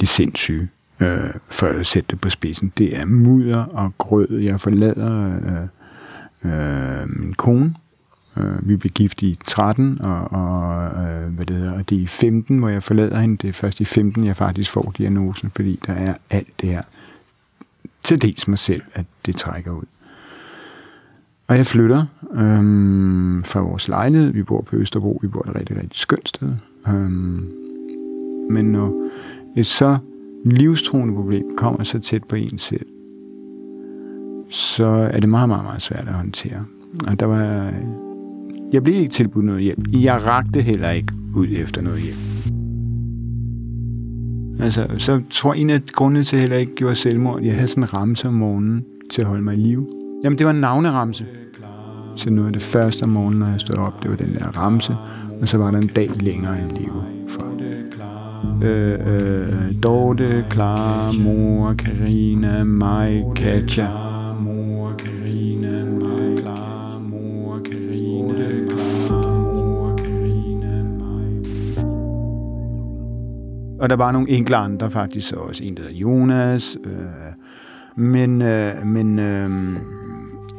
det 0.00 0.08
sindssyge, 0.08 0.68
øh, 1.00 1.30
for 1.50 1.66
at 1.66 1.86
sætte 1.86 2.06
det 2.10 2.20
på 2.20 2.30
spidsen, 2.30 2.72
det 2.78 2.98
er 2.98 3.04
mudder 3.04 3.64
og 3.64 3.92
grød. 3.98 4.38
Jeg 4.38 4.60
forlader 4.60 5.38
øh, 6.44 6.52
øh, 6.52 7.08
min 7.08 7.34
kone. 7.34 7.74
Øh, 8.36 8.68
vi 8.68 8.76
blev 8.76 8.92
gift 8.92 9.22
i 9.22 9.38
13, 9.46 10.00
og, 10.00 10.32
og 10.32 10.86
øh, 10.86 11.34
hvad 11.34 11.44
det 11.44 11.56
hedder, 11.56 11.72
og 11.72 11.90
det 11.90 11.98
er 11.98 12.02
i 12.02 12.06
15, 12.06 12.58
hvor 12.58 12.68
jeg 12.68 12.82
forlader 12.82 13.20
hende. 13.20 13.36
Det 13.36 13.48
er 13.48 13.52
først 13.52 13.80
i 13.80 13.84
15, 13.84 14.24
jeg 14.24 14.36
faktisk 14.36 14.70
får 14.70 14.94
diagnosen, 14.98 15.50
fordi 15.50 15.80
der 15.86 15.92
er 15.92 16.14
alt 16.30 16.60
det 16.60 16.68
her, 16.68 16.82
til 18.04 18.22
dels 18.22 18.48
mig 18.48 18.58
selv, 18.58 18.82
at 18.94 19.06
det 19.26 19.36
trækker 19.36 19.72
ud. 19.72 19.84
Og 21.48 21.56
jeg 21.56 21.66
flytter 21.66 22.04
øhm, 22.34 23.44
fra 23.44 23.60
vores 23.60 23.88
lejlighed. 23.88 24.30
Vi 24.32 24.42
bor 24.42 24.60
på 24.60 24.76
Østerbro. 24.76 25.18
Vi 25.22 25.28
bor 25.28 25.48
et 25.48 25.54
rigtig, 25.54 25.76
rigtig 25.76 25.98
skønt 25.98 26.28
sted. 26.28 26.48
Øhm, 26.88 27.48
men 28.50 28.64
når 28.64 29.08
et 29.56 29.66
så 29.66 29.98
livstruende 30.44 31.14
problem 31.14 31.44
kommer 31.56 31.84
så 31.84 31.98
tæt 31.98 32.24
på 32.24 32.36
en 32.36 32.58
selv, 32.58 32.86
så 34.50 34.86
er 34.86 35.20
det 35.20 35.28
meget, 35.28 35.48
meget, 35.48 35.64
meget 35.64 35.82
svært 35.82 36.08
at 36.08 36.14
håndtere. 36.14 36.64
Og 37.06 37.20
der 37.20 37.26
var... 37.26 37.72
Jeg 38.72 38.82
blev 38.84 38.94
ikke 38.94 39.12
tilbudt 39.12 39.44
noget 39.44 39.62
hjælp. 39.62 39.88
Jeg 39.92 40.26
rakte 40.26 40.60
heller 40.60 40.90
ikke 40.90 41.12
ud 41.34 41.46
efter 41.50 41.82
noget 41.82 42.00
hjælp. 42.00 42.18
Altså, 44.60 44.86
så 44.98 45.22
tror 45.30 45.54
jeg, 45.54 45.60
en 45.60 45.70
af 45.70 45.82
grundene 45.92 46.24
til, 46.24 46.36
at 46.36 46.38
jeg 46.38 46.42
heller 46.42 46.56
ikke 46.56 46.74
gjorde 46.74 46.96
selvmord, 46.96 47.42
jeg 47.42 47.54
havde 47.54 47.68
sådan 47.68 47.82
en 47.82 47.94
ramse 47.94 48.28
om 48.28 48.34
morgenen 48.34 48.84
til 49.10 49.22
at 49.22 49.28
holde 49.28 49.42
mig 49.42 49.54
i 49.54 49.60
live. 49.60 49.86
Jamen, 50.24 50.38
det 50.38 50.46
var 50.46 50.52
en 50.52 50.60
navneramse. 50.60 51.26
Så 52.16 52.30
nu 52.30 52.46
er 52.46 52.50
det 52.50 52.62
første 52.62 53.02
om 53.02 53.08
morgenen, 53.08 53.38
når 53.38 53.46
jeg 53.46 53.60
stod 53.60 53.78
op, 53.78 54.02
det 54.02 54.10
var 54.10 54.16
den 54.16 54.34
der 54.34 54.46
ramse, 54.56 54.96
og 55.40 55.48
så 55.48 55.58
var 55.58 55.70
der 55.70 55.78
en 55.78 55.90
dag 55.96 56.10
længere 56.14 56.62
end 56.62 56.70
livet 56.70 57.04
for. 57.28 57.44
Øh, 58.62 58.98
øh, 59.06 59.82
Dorte, 59.82 60.44
Clara, 60.50 61.12
mor, 61.22 61.72
Karina, 61.72 62.64
mig, 62.64 63.24
Katja. 63.36 63.88
Mor, 64.40 64.92
Karina, 64.92 65.84
mig, 65.84 66.38
Clara, 66.38 66.98
mor, 66.98 67.58
Karina. 67.58 68.58
Og 73.80 73.90
der 73.90 73.96
var 73.96 74.12
nogle 74.12 74.30
enkelte 74.30 74.56
andre 74.56 74.90
faktisk 74.90 75.32
også. 75.32 75.64
En, 75.64 75.76
der 75.76 75.82
hedder 75.82 75.96
Jonas. 75.96 76.78
Øh, 76.84 76.92
men 77.96 78.42
øh, 78.42 78.86
men 78.86 79.18
øh, 79.18 79.48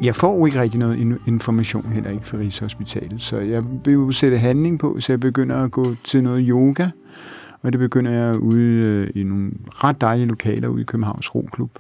jeg 0.02 0.16
får 0.16 0.46
ikke 0.46 0.62
rigtig 0.62 0.80
noget 0.80 1.20
information 1.28 1.92
heller 1.92 2.10
ikke 2.10 2.28
fra 2.28 2.38
Rigshospitalet, 2.38 3.22
så 3.22 3.38
jeg 3.38 3.64
vil 3.86 3.94
jo 3.94 4.12
sætte 4.12 4.38
handling 4.38 4.80
på, 4.80 5.00
så 5.00 5.12
jeg 5.12 5.20
begynder 5.20 5.64
at 5.64 5.72
gå 5.72 5.86
til 6.04 6.24
noget 6.24 6.46
yoga, 6.48 6.88
og 7.62 7.72
det 7.72 7.80
begynder 7.80 8.12
jeg 8.12 8.38
ude 8.38 8.62
øh, 8.62 9.10
i 9.16 9.24
nogle 9.24 9.52
ret 9.70 10.02
dejlige 10.02 10.28
lokaler 10.28 10.68
ude 10.68 10.82
i 10.82 10.86
Københavns 10.86 11.36
Roklub. 11.36 11.72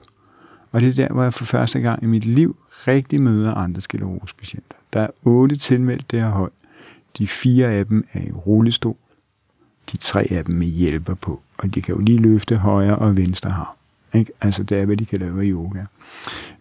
Og 0.71 0.81
det 0.81 0.89
er 0.89 0.93
der, 0.93 1.13
hvor 1.13 1.23
jeg 1.23 1.33
for 1.33 1.45
første 1.45 1.79
gang 1.79 2.03
i 2.03 2.05
mit 2.05 2.25
liv 2.25 2.57
rigtig 2.87 3.21
møder 3.21 3.53
andre 3.53 3.81
sklerosepatienter. 3.81 4.75
Der 4.93 4.99
er 4.99 5.07
otte 5.23 5.55
tilmeldt 5.55 6.11
det 6.11 6.21
her 6.21 6.29
hold. 6.29 6.51
De 7.17 7.27
fire 7.27 7.67
af 7.67 7.85
dem 7.85 8.07
er 8.13 8.21
i 8.21 8.31
rullestol. 8.31 8.95
De 9.91 9.97
tre 9.97 10.27
af 10.31 10.45
dem 10.45 10.55
med 10.55 10.67
hjælper 10.67 11.13
på. 11.13 11.41
Og 11.57 11.75
de 11.75 11.81
kan 11.81 11.95
jo 11.95 12.01
lige 12.01 12.17
løfte 12.17 12.57
højre 12.57 12.95
og 12.95 13.17
venstre 13.17 13.51
arm. 13.51 13.75
Ikke? 14.13 14.31
Altså 14.41 14.63
det 14.63 14.79
er, 14.79 14.85
hvad 14.85 14.97
de 14.97 15.05
kan 15.05 15.19
lave 15.19 15.47
i 15.47 15.51
yoga. 15.51 15.79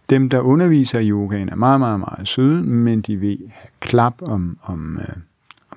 Dem, 0.09 0.29
der 0.29 0.39
underviser 0.39 0.99
i 0.99 1.09
yogaen, 1.09 1.49
er 1.49 1.55
meget, 1.55 1.79
meget, 1.79 1.99
meget 1.99 2.27
søde, 2.27 2.63
men 2.63 3.01
de 3.01 3.15
vil 3.15 3.37
have 3.49 3.69
klap 3.79 4.21
om, 4.21 4.57
om, 4.63 4.99
øh, 5.01 5.15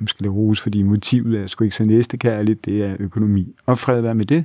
om 0.01 0.07
sklerose, 0.07 0.63
fordi 0.63 0.83
motivet 0.83 1.41
er 1.41 1.47
sgu 1.47 1.65
ikke 1.65 1.77
så 1.77 1.85
næstekærligt, 1.85 2.65
det 2.65 2.85
er 2.85 2.97
økonomi. 2.99 3.55
Og 3.67 3.79
fred 3.79 4.01
være 4.01 4.15
med 4.15 4.25
det. 4.25 4.45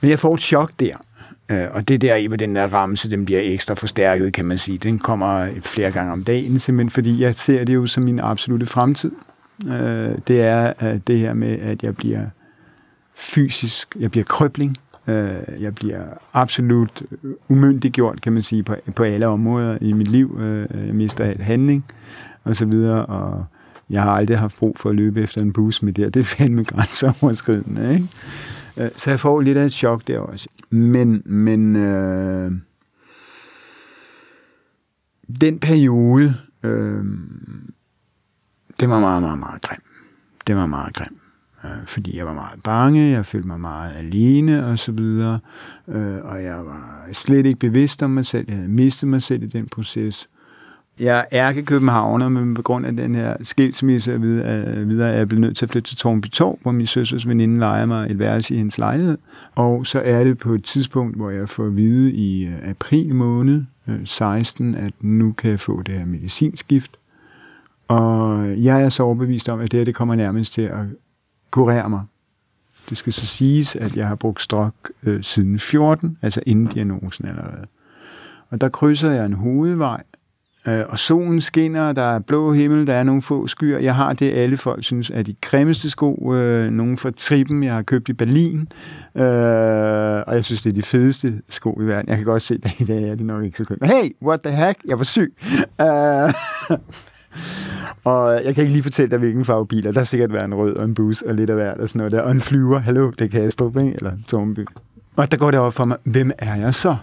Men 0.00 0.10
jeg 0.10 0.18
får 0.18 0.34
et 0.34 0.40
chok 0.40 0.72
der. 0.80 0.96
Øh, 1.48 1.66
og 1.72 1.88
det 1.88 2.00
der 2.00 2.14
i, 2.14 2.26
hvor 2.26 2.36
den 2.36 2.56
der 2.56 2.66
ramse, 2.66 3.10
den 3.10 3.24
bliver 3.24 3.40
ekstra 3.42 3.74
forstærket, 3.74 4.32
kan 4.32 4.44
man 4.44 4.58
sige. 4.58 4.78
Den 4.78 4.98
kommer 4.98 5.48
flere 5.60 5.90
gange 5.90 6.12
om 6.12 6.24
dagen, 6.24 6.58
simpelthen 6.58 6.90
fordi 6.90 7.20
jeg 7.20 7.34
ser 7.34 7.64
det 7.64 7.74
jo 7.74 7.86
som 7.86 8.02
min 8.02 8.20
absolute 8.20 8.66
fremtid. 8.66 9.12
Øh, 9.66 10.18
det 10.28 10.40
er 10.40 10.72
øh, 10.82 11.00
det 11.06 11.18
her 11.18 11.34
med, 11.34 11.58
at 11.58 11.82
jeg 11.82 11.96
bliver 11.96 12.26
fysisk, 13.14 13.96
jeg 14.00 14.10
bliver 14.10 14.24
krøbling, 14.24 14.76
Øh, 15.08 15.62
jeg 15.62 15.74
bliver 15.74 16.04
absolut 16.32 17.02
umyndiggjort, 17.48 18.20
kan 18.20 18.32
man 18.32 18.42
sige, 18.42 18.62
på, 18.62 18.76
på 18.96 19.02
alle 19.02 19.26
områder 19.26 19.78
i 19.80 19.92
mit 19.92 20.08
liv. 20.08 20.38
Øh, 20.40 20.86
jeg 20.86 20.94
mister 20.94 21.24
alt 21.24 21.40
handling, 21.40 21.84
og 22.44 22.56
så 22.56 22.64
videre, 22.66 23.06
og 23.06 23.44
jeg 23.90 24.02
har 24.02 24.10
aldrig 24.10 24.38
haft 24.38 24.58
brug 24.58 24.78
for 24.78 24.90
at 24.90 24.96
løbe 24.96 25.22
efter 25.22 25.40
en 25.40 25.52
bus 25.52 25.82
med 25.82 25.92
det, 25.92 26.14
det 26.14 26.20
er 26.20 26.24
fandme 26.24 26.64
grænseoverskridende, 26.64 27.94
ikke? 27.94 28.08
Øh, 28.76 28.90
så 28.96 29.10
jeg 29.10 29.20
får 29.20 29.40
lidt 29.40 29.58
af 29.58 29.64
et 29.64 29.72
chok 29.72 30.06
der 30.06 30.18
også. 30.18 30.48
Men, 30.70 31.22
men 31.24 31.76
øh, 31.76 32.52
den 35.40 35.58
periode, 35.58 36.34
øh, 36.62 37.04
det 38.80 38.88
var 38.88 39.00
meget, 39.00 39.22
meget, 39.22 39.38
meget 39.38 39.62
grim. 39.62 39.80
Det 40.46 40.56
var 40.56 40.66
meget 40.66 40.94
grim 40.94 41.23
øh, 41.64 41.86
fordi 41.86 42.16
jeg 42.16 42.26
var 42.26 42.34
meget 42.34 42.62
bange, 42.62 43.10
jeg 43.10 43.26
følte 43.26 43.48
mig 43.48 43.60
meget 43.60 43.96
alene 43.96 44.66
og 44.66 44.78
så 44.78 44.92
videre, 44.92 45.38
øh, 45.88 46.16
og 46.24 46.42
jeg 46.42 46.56
var 46.56 47.08
slet 47.12 47.46
ikke 47.46 47.58
bevidst 47.58 48.02
om 48.02 48.10
mig 48.10 48.26
selv, 48.26 48.44
jeg 48.48 48.56
havde 48.56 48.68
mistet 48.68 49.08
mig 49.08 49.22
selv 49.22 49.42
i 49.42 49.46
den 49.46 49.68
proces. 49.68 50.28
Jeg 51.00 51.26
er 51.30 51.48
ikke 51.48 51.64
københavner, 51.64 52.28
men 52.28 52.54
på 52.54 52.62
grund 52.62 52.86
af 52.86 52.96
den 52.96 53.14
her 53.14 53.36
skilsmisse 53.42 54.20
videre, 54.20 54.64
øh, 54.66 54.88
videre 54.88 55.10
er 55.10 55.16
jeg 55.16 55.28
blevet 55.28 55.40
nødt 55.40 55.56
til 55.56 55.66
at 55.66 55.70
flytte 55.70 55.90
til 55.90 55.96
Tornby 55.96 56.26
Torv, 56.26 56.58
hvor 56.62 56.72
min 56.72 56.86
søsters 56.86 57.28
veninde 57.28 57.58
leger 57.58 57.86
mig 57.86 58.10
et 58.10 58.18
værelse 58.18 58.54
i 58.54 58.58
hendes 58.58 58.78
lejlighed. 58.78 59.18
Og 59.54 59.86
så 59.86 60.00
er 60.04 60.24
det 60.24 60.38
på 60.38 60.54
et 60.54 60.64
tidspunkt, 60.64 61.16
hvor 61.16 61.30
jeg 61.30 61.48
får 61.48 61.66
at 61.66 61.76
vide 61.76 62.12
i 62.12 62.44
øh, 62.44 62.68
april 62.68 63.14
måned 63.14 63.64
øh, 63.88 64.00
16, 64.04 64.74
at 64.74 64.92
nu 65.00 65.32
kan 65.32 65.50
jeg 65.50 65.60
få 65.60 65.82
det 65.82 65.94
her 65.94 66.06
medicinskift. 66.06 66.96
Og 67.88 68.46
jeg 68.62 68.82
er 68.82 68.88
så 68.88 69.02
overbevist 69.02 69.48
om, 69.48 69.60
at 69.60 69.70
det 69.70 69.80
her 69.80 69.84
det 69.84 69.94
kommer 69.94 70.14
nærmest 70.14 70.52
til 70.52 70.62
at 70.62 70.78
kurere 71.54 71.88
mig. 71.88 72.02
Det 72.90 72.98
skal 72.98 73.12
så 73.12 73.26
siges, 73.26 73.76
at 73.76 73.96
jeg 73.96 74.08
har 74.08 74.14
brugt 74.14 74.42
strok 74.42 74.74
øh, 75.02 75.22
siden 75.22 75.58
14, 75.58 76.18
altså 76.22 76.40
inden 76.46 76.66
diagnosen 76.66 77.26
allerede. 77.28 77.66
Og 78.50 78.60
der 78.60 78.68
krydser 78.68 79.10
jeg 79.10 79.26
en 79.26 79.32
hovedvej, 79.32 80.02
øh, 80.68 80.82
og 80.88 80.98
solen 80.98 81.40
skinner, 81.40 81.92
der 81.92 82.02
er 82.02 82.18
blå 82.18 82.52
himmel, 82.52 82.86
der 82.86 82.94
er 82.94 83.02
nogle 83.02 83.22
få 83.22 83.46
skyer. 83.46 83.78
Jeg 83.78 83.94
har 83.94 84.12
det, 84.12 84.32
alle 84.32 84.56
folk 84.56 84.84
synes 84.84 85.10
er 85.10 85.22
de 85.22 85.34
grimmeste 85.40 85.90
sko. 85.90 86.34
Øh, 86.34 86.70
nogle 86.70 86.96
fra 86.96 87.10
Trippen, 87.10 87.62
jeg 87.62 87.74
har 87.74 87.82
købt 87.82 88.08
i 88.08 88.12
Berlin. 88.12 88.68
Øh, 89.14 90.22
og 90.26 90.34
jeg 90.34 90.44
synes, 90.44 90.62
det 90.62 90.70
er 90.70 90.74
de 90.74 90.82
fedeste 90.82 91.42
sko 91.50 91.80
i 91.80 91.84
verden. 91.84 92.08
Jeg 92.08 92.16
kan 92.16 92.26
godt 92.26 92.42
se, 92.42 92.60
at 92.64 92.80
i 92.80 92.84
dag 92.84 93.02
er 93.02 93.14
det 93.14 93.26
nok 93.26 93.44
ikke 93.44 93.58
så 93.58 93.64
kønt. 93.64 93.86
Hey, 93.86 94.16
what 94.22 94.40
the 94.40 94.66
heck? 94.66 94.78
Jeg 94.84 94.98
var 94.98 95.04
syg. 95.04 95.34
Øh, 95.80 96.78
og 98.04 98.38
øh, 98.38 98.44
jeg 98.44 98.54
kan 98.54 98.62
ikke 98.62 98.72
lige 98.72 98.82
fortælle 98.82 99.10
dig, 99.10 99.18
hvilken 99.18 99.44
farve 99.44 99.66
biler. 99.66 99.92
Der 99.92 100.00
er 100.00 100.04
sikkert 100.04 100.32
været 100.32 100.44
en 100.44 100.54
rød 100.54 100.76
og 100.76 100.84
en 100.84 100.94
bus 100.94 101.22
og 101.22 101.34
lidt 101.34 101.50
af 101.50 101.56
hvert 101.56 101.78
og 101.78 101.88
sådan 101.88 101.98
noget 101.98 102.12
der. 102.12 102.20
Og 102.20 102.30
en 102.30 102.40
flyver. 102.40 102.78
Hallo, 102.78 103.10
det 103.10 103.30
kan 103.30 103.42
jeg 103.42 103.52
ikke? 103.62 103.94
Eller 103.96 104.12
Tornby. 104.28 104.66
Og 105.16 105.30
der 105.30 105.36
går 105.36 105.50
det 105.50 105.60
op 105.60 105.74
for 105.74 105.84
mig, 105.84 105.96
hvem 106.04 106.30
er 106.38 106.54
jeg 106.54 106.74
så? 106.74 106.96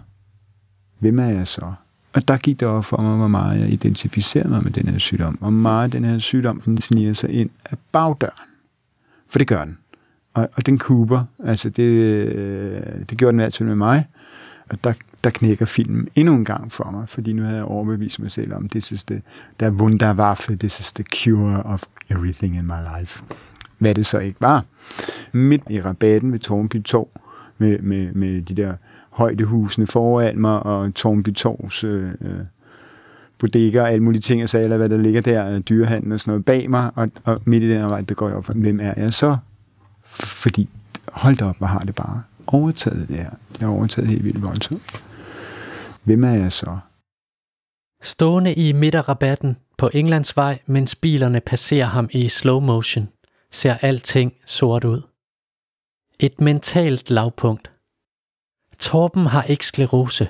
Hvem 1.00 1.20
er 1.20 1.28
jeg 1.28 1.48
så? 1.48 1.74
Og 2.14 2.28
der 2.28 2.38
gik 2.38 2.60
det 2.60 2.68
op 2.68 2.86
for 2.86 2.98
mig, 2.98 3.18
hvor 3.18 3.28
meget 3.28 3.60
jeg 3.60 3.70
identificerer 3.70 4.48
mig 4.48 4.64
med 4.64 4.72
den 4.72 4.88
her 4.88 4.98
sygdom. 4.98 5.34
Hvor 5.34 5.50
meget 5.50 5.94
den 5.94 6.04
her 6.04 6.20
sygdom, 6.20 6.62
den 6.62 6.78
sniger 6.78 7.14
sig 7.14 7.30
ind 7.30 7.50
af 7.66 7.78
bagdøren. 7.92 8.48
For 9.30 9.40
det 9.40 9.48
gør 9.48 9.66
den. 9.66 9.78
Og, 10.34 10.50
og 10.54 10.66
den 10.66 10.78
kuber, 10.78 11.24
altså 11.46 11.70
det, 11.70 11.84
øh, 11.84 12.82
det 13.10 13.18
gjorde 13.18 13.32
den 13.32 13.40
altid 13.40 13.66
med 13.66 13.76
mig. 13.76 14.08
Og 14.70 14.84
der, 14.84 14.94
der 15.24 15.30
knækker 15.30 15.66
filmen 15.66 16.08
endnu 16.16 16.34
en 16.34 16.46
gang 16.46 16.72
for 16.72 16.92
mig, 16.92 17.10
fordi 17.10 17.34
nu 17.34 17.44
havde 17.44 17.56
jeg 17.56 17.66
overbevist 17.66 18.20
mig 18.20 18.32
selv 18.32 18.54
om, 18.54 18.70
this 18.70 18.92
is 18.92 19.04
the, 19.04 19.22
der 19.60 19.72
Wunderwaffe, 19.72 20.56
this 20.56 20.80
is 20.80 20.94
the 20.94 21.04
cure 21.04 21.64
of 21.64 21.84
everything 22.10 22.56
in 22.56 22.66
my 22.66 23.00
life. 23.00 23.24
Hvad 23.78 23.96
det 23.96 24.06
så 24.06 24.20
ikke 24.20 24.42
var. 24.42 24.66
Midt 25.32 25.62
i 25.70 25.82
rabatten 25.82 26.32
ved 26.32 26.40
Tornby 26.40 26.84
Torv, 26.84 27.10
med, 27.58 27.80
med, 27.80 28.14
med 28.14 28.42
de 28.42 28.56
der 28.56 28.74
højdehusene 29.10 29.88
foran 29.88 30.40
mig, 30.40 30.64
og 30.64 30.94
Tornby 30.94 31.34
Torvs 31.34 31.84
øh, 31.84 32.12
øh 32.22 32.40
bodega 33.40 33.82
og 33.82 33.92
alle 33.92 34.04
mulige 34.04 34.22
ting, 34.22 34.44
og 34.44 34.50
så 34.50 34.58
eller 34.58 34.78
hvad 34.78 34.90
der 34.90 34.98
ligger 34.98 35.22
der, 35.22 35.50
øh, 35.50 35.60
dyrehandel 35.60 36.12
og 36.12 36.20
sådan 36.20 36.32
noget 36.32 36.46
bag 36.46 36.70
mig, 36.70 36.92
og, 36.96 37.12
og 37.24 37.42
midt 37.46 37.64
i 37.64 37.70
den 37.70 37.90
vej, 37.90 38.02
der 38.02 38.16
går 38.16 38.28
jeg 38.28 38.38
op 38.38 38.46
for, 38.46 38.54
hvem 38.54 38.80
er 38.80 38.94
jeg 38.98 39.14
så? 39.14 39.38
Fordi, 40.04 40.70
hold 41.12 41.36
da 41.36 41.46
op, 41.46 41.58
hvor 41.58 41.68
har 41.68 41.80
det 41.80 41.96
bare 41.96 42.22
overtaget 42.48 43.08
det 43.08 43.18
her. 43.18 43.30
Det 43.52 43.60
har 43.60 43.68
overtaget 43.68 44.10
helt 44.10 44.24
vildt 44.24 44.44
voldsomt. 44.44 45.02
Hvem 46.04 46.24
er 46.24 46.34
jeg 46.34 46.52
så? 46.52 46.80
Stående 48.02 48.54
i 48.54 48.72
midterrabatten 48.72 49.58
på 49.78 49.90
Englandsvej, 49.94 50.60
mens 50.66 50.96
bilerne 50.96 51.42
passerer 51.42 51.86
ham 51.86 52.10
i 52.12 52.30
slow 52.30 52.60
motion, 52.60 53.10
ser 53.52 53.74
alting 53.82 54.34
sort 54.46 54.84
ud. 54.84 55.02
Et 56.20 56.42
mentalt 56.42 57.10
lavpunkt. 57.10 57.72
Torben 58.80 59.26
har 59.26 59.44
ikke 59.44 59.66
sklerose. 59.66 60.28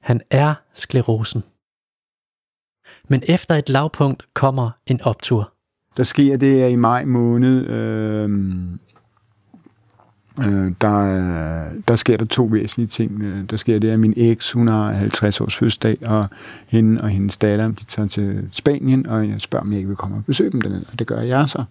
Han 0.00 0.20
er 0.30 0.54
sklerosen. 0.72 1.42
Men 3.08 3.22
efter 3.28 3.54
et 3.54 3.68
lavpunkt 3.68 4.34
kommer 4.34 4.70
en 4.86 5.00
optur. 5.00 5.52
Der 5.96 6.02
sker 6.02 6.36
det 6.36 6.70
i 6.70 6.76
maj 6.76 7.04
måned, 7.04 7.66
øh, 7.66 8.28
Øh, 10.38 10.72
der, 10.80 11.68
der 11.88 11.96
sker 11.96 12.16
der 12.16 12.26
to 12.26 12.44
væsentlige 12.44 12.86
ting. 12.86 13.22
Øh, 13.22 13.44
der 13.50 13.56
sker 13.56 13.78
det, 13.78 13.90
at 13.90 14.00
min 14.00 14.14
eks, 14.16 14.52
hun 14.52 14.68
har 14.68 14.92
50 14.92 15.40
års 15.40 15.56
fødselsdag, 15.56 15.98
og 16.06 16.26
hende 16.66 17.00
og 17.00 17.08
hendes 17.08 17.36
datter, 17.36 17.68
de 17.68 17.84
tager 17.84 18.08
til 18.08 18.48
Spanien, 18.52 19.06
og 19.06 19.28
jeg 19.28 19.40
spørger, 19.40 19.64
om 19.64 19.70
jeg 19.70 19.78
ikke 19.78 19.88
vil 19.88 19.96
komme 19.96 20.16
og 20.16 20.24
besøge 20.24 20.50
dem 20.50 20.60
dernede, 20.60 20.84
og 20.92 20.98
det 20.98 21.06
gør 21.06 21.20
jeg 21.20 21.48
så. 21.48 21.64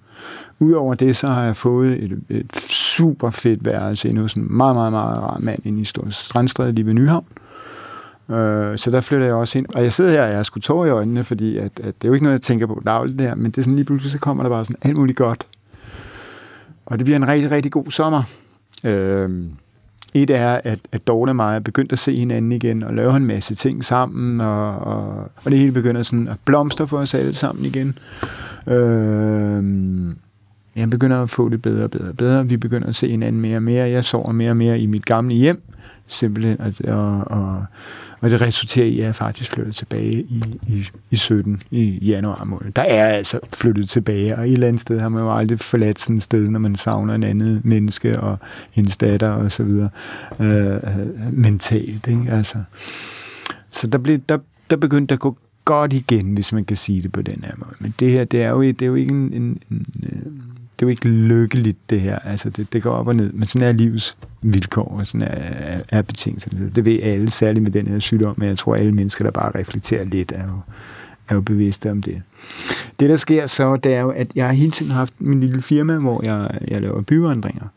Udover 0.60 0.94
det, 0.94 1.16
så 1.16 1.28
har 1.28 1.44
jeg 1.44 1.56
fået 1.56 2.04
et, 2.04 2.20
et 2.30 2.56
super 2.70 3.30
fedt 3.30 3.66
værelse 3.66 4.10
inde 4.10 4.22
hos 4.22 4.34
en 4.34 4.58
meget, 4.58 4.76
meget, 4.76 4.92
meget 4.92 5.18
rar 5.18 5.38
mand 5.40 5.66
inde 5.66 5.82
i 5.82 5.86
Stor 5.86 6.10
Strandstræde 6.10 6.72
lige 6.72 6.86
ved 6.86 6.94
Nyhavn. 6.94 7.26
Øh, 8.30 8.78
så 8.78 8.92
der 8.92 9.02
flytter 9.02 9.26
jeg 9.26 9.36
også 9.36 9.58
ind. 9.58 9.66
Og 9.76 9.84
jeg 9.84 9.94
sidder 9.94 10.12
her, 10.12 10.22
og 10.22 10.28
jeg 10.28 10.36
har 10.36 10.44
sgu 10.44 10.60
tårer 10.60 10.86
i 10.86 10.90
øjnene, 10.90 11.24
fordi 11.24 11.58
at, 11.58 11.80
at 11.80 12.02
det 12.02 12.04
er 12.04 12.08
jo 12.08 12.14
ikke 12.14 12.24
noget, 12.24 12.34
jeg 12.34 12.42
tænker 12.42 12.68
på 12.68 12.82
dagligt 12.86 13.20
der, 13.20 13.36
men 13.36 13.52
det 13.52 13.58
er 13.58 13.62
sådan 13.62 13.76
lige 13.76 13.86
pludselig, 13.86 14.12
så 14.12 14.20
kommer 14.20 14.44
der 14.44 14.50
bare 14.50 14.66
sådan 14.66 14.78
alt 14.82 14.96
muligt 14.96 15.18
godt. 15.18 15.48
Og 16.86 16.98
det 16.98 17.06
bliver 17.06 17.16
en 17.16 17.28
rigtig, 17.28 17.52
rigtig 17.52 17.72
god 17.72 17.92
sommer. 17.92 18.24
Øh, 18.84 19.30
et 20.14 20.30
er, 20.30 20.62
at, 20.64 20.80
at 20.92 21.08
Dorte 21.08 21.30
og 21.30 21.36
mig 21.36 21.56
er 21.56 21.60
begyndt 21.60 21.92
at 21.92 22.00
se 22.00 22.16
hinanden 22.16 22.52
igen, 22.52 22.84
og 22.84 22.94
lave 22.94 23.16
en 23.16 23.26
masse 23.26 23.56
ting 23.56 23.86
sammen, 23.86 24.42
og, 24.42 24.78
og, 24.78 25.32
og 25.44 25.52
det 25.52 25.60
hele 25.60 25.72
begynder 25.72 26.04
sådan 26.04 26.28
at 26.28 26.38
blomstre 26.46 26.88
for 26.88 26.98
os 26.98 27.14
alle 27.14 27.34
sammen 27.34 27.66
igen. 27.66 27.98
Øh, 28.68 29.64
jeg 30.76 30.90
begynder 30.90 31.24
at 31.24 31.30
få 31.30 31.50
det 31.50 31.62
bedre 31.62 31.84
og 31.84 31.92
bedre 31.92 32.10
og 32.10 32.18
bedre. 32.18 32.48
Vi 32.48 32.58
begynder 32.58 32.88
at 32.88 32.96
se 32.96 33.10
hinanden 33.10 33.42
mere 33.42 33.56
og 33.56 33.64
mere. 33.64 33.90
Jeg 33.90 34.06
sover 34.06 34.32
mere 34.32 34.50
og 34.50 34.58
mere 34.58 34.80
i 34.80 34.86
mit 34.86 35.06
gamle 35.06 35.36
hjem, 35.36 35.62
simpelthen. 36.08 36.62
Og, 36.62 36.74
og, 36.88 37.24
og, 37.28 37.66
og 38.22 38.30
det 38.30 38.42
resulterer 38.42 38.86
i, 38.86 39.00
at 39.00 39.06
jeg 39.06 39.16
faktisk 39.16 39.52
flytter 39.52 39.74
tilbage 39.74 40.14
i, 40.14 40.44
i, 40.68 40.88
i 41.12 41.16
17, 41.16 41.62
i 41.72 41.84
januar 42.02 42.44
måned. 42.44 42.72
Der 42.72 42.82
er 42.82 43.06
jeg 43.06 43.16
altså 43.16 43.40
flyttet 43.54 43.90
tilbage, 43.90 44.38
og 44.38 44.48
et 44.48 44.54
eller 44.54 44.68
andet 44.68 44.82
sted 44.82 45.00
har 45.00 45.10
man 45.10 45.24
jo 45.24 45.38
aldrig 45.38 45.60
forladt 45.60 46.00
sådan 46.00 46.16
et 46.16 46.24
sted, 46.24 46.50
når 46.50 46.60
man 46.60 46.76
savner 46.76 47.16
en 47.16 47.24
anden 47.24 47.62
menneske 47.64 48.20
og 48.20 48.38
hendes 48.72 48.98
datter 48.98 49.30
og 49.30 49.52
så 49.52 49.64
videre. 49.64 49.90
Øh, 50.40 50.80
mentalt, 51.32 52.08
ikke? 52.08 52.26
Altså. 52.30 52.58
Så 53.72 53.88
der, 53.88 53.98
blev, 53.98 54.20
der, 54.30 54.38
der 54.70 54.76
begyndte 54.76 55.14
at 55.14 55.20
gå 55.20 55.38
godt 55.66 55.94
igen, 55.94 56.34
hvis 56.34 56.54
man 56.54 56.66
kan 56.66 56.78
sige 56.78 57.02
det 57.02 57.12
på 57.12 57.22
den 57.22 57.44
her 57.44 57.52
måde. 57.58 57.76
Men 57.80 57.94
det 58.00 58.12
her, 58.12 58.24
det 58.24 58.44
er 58.44 58.50
jo, 58.50 58.62
det 58.62 58.82
er 58.82 58.86
jo 58.86 58.96
ikke 58.96 59.12
en, 59.12 59.34
en, 59.34 59.62
en 59.72 59.86
øh, 60.04 60.53
det 60.80 60.86
er 60.86 60.88
jo 60.88 60.90
ikke 60.90 61.08
lykkeligt, 61.08 61.90
det 61.90 62.02
her. 62.02 62.20
Altså, 62.20 62.50
det, 62.50 62.74
det 62.74 62.84
går 62.84 62.92
op 62.92 63.08
og 63.08 63.16
ned. 63.16 63.34
Men 63.34 63.48
sådan 63.48 63.68
er 63.68 63.72
livets 63.72 64.18
vilkår, 64.42 64.96
og 65.00 65.08
sådan 65.08 65.22
er, 65.22 65.36
er, 65.36 65.82
er 65.90 66.02
betingelserne. 66.02 66.72
Det 66.76 66.86
ved 66.86 67.00
alle, 67.04 67.32
særligt 67.32 67.64
med 67.64 67.72
den 67.72 67.88
her 67.88 68.00
sygdom, 68.00 68.36
men 68.38 68.50
jeg 68.50 68.58
tror, 68.58 68.76
alle 68.76 68.92
mennesker, 68.92 69.24
der 69.24 69.32
bare 69.32 69.60
reflekterer 69.60 70.04
lidt, 70.04 70.32
er 70.36 70.44
jo, 70.44 70.60
er 71.30 71.36
jo 71.36 71.42
bevidste 71.42 71.92
om 71.92 72.02
det. 72.02 72.22
Det, 73.00 73.10
der 73.10 73.18
sker 73.18 73.48
så, 73.48 73.76
det 73.76 73.94
er 73.94 74.02
jo, 74.02 74.10
at 74.10 74.28
jeg 74.36 74.46
har 74.46 74.54
hele 74.54 74.72
tiden 74.72 74.92
haft 74.92 75.14
min 75.20 75.40
lille 75.40 75.62
firma, 75.62 75.98
hvor 75.98 76.26
jeg, 76.26 76.60
jeg 76.68 76.82
laver 76.82 77.02
byvandringer. 77.02 77.68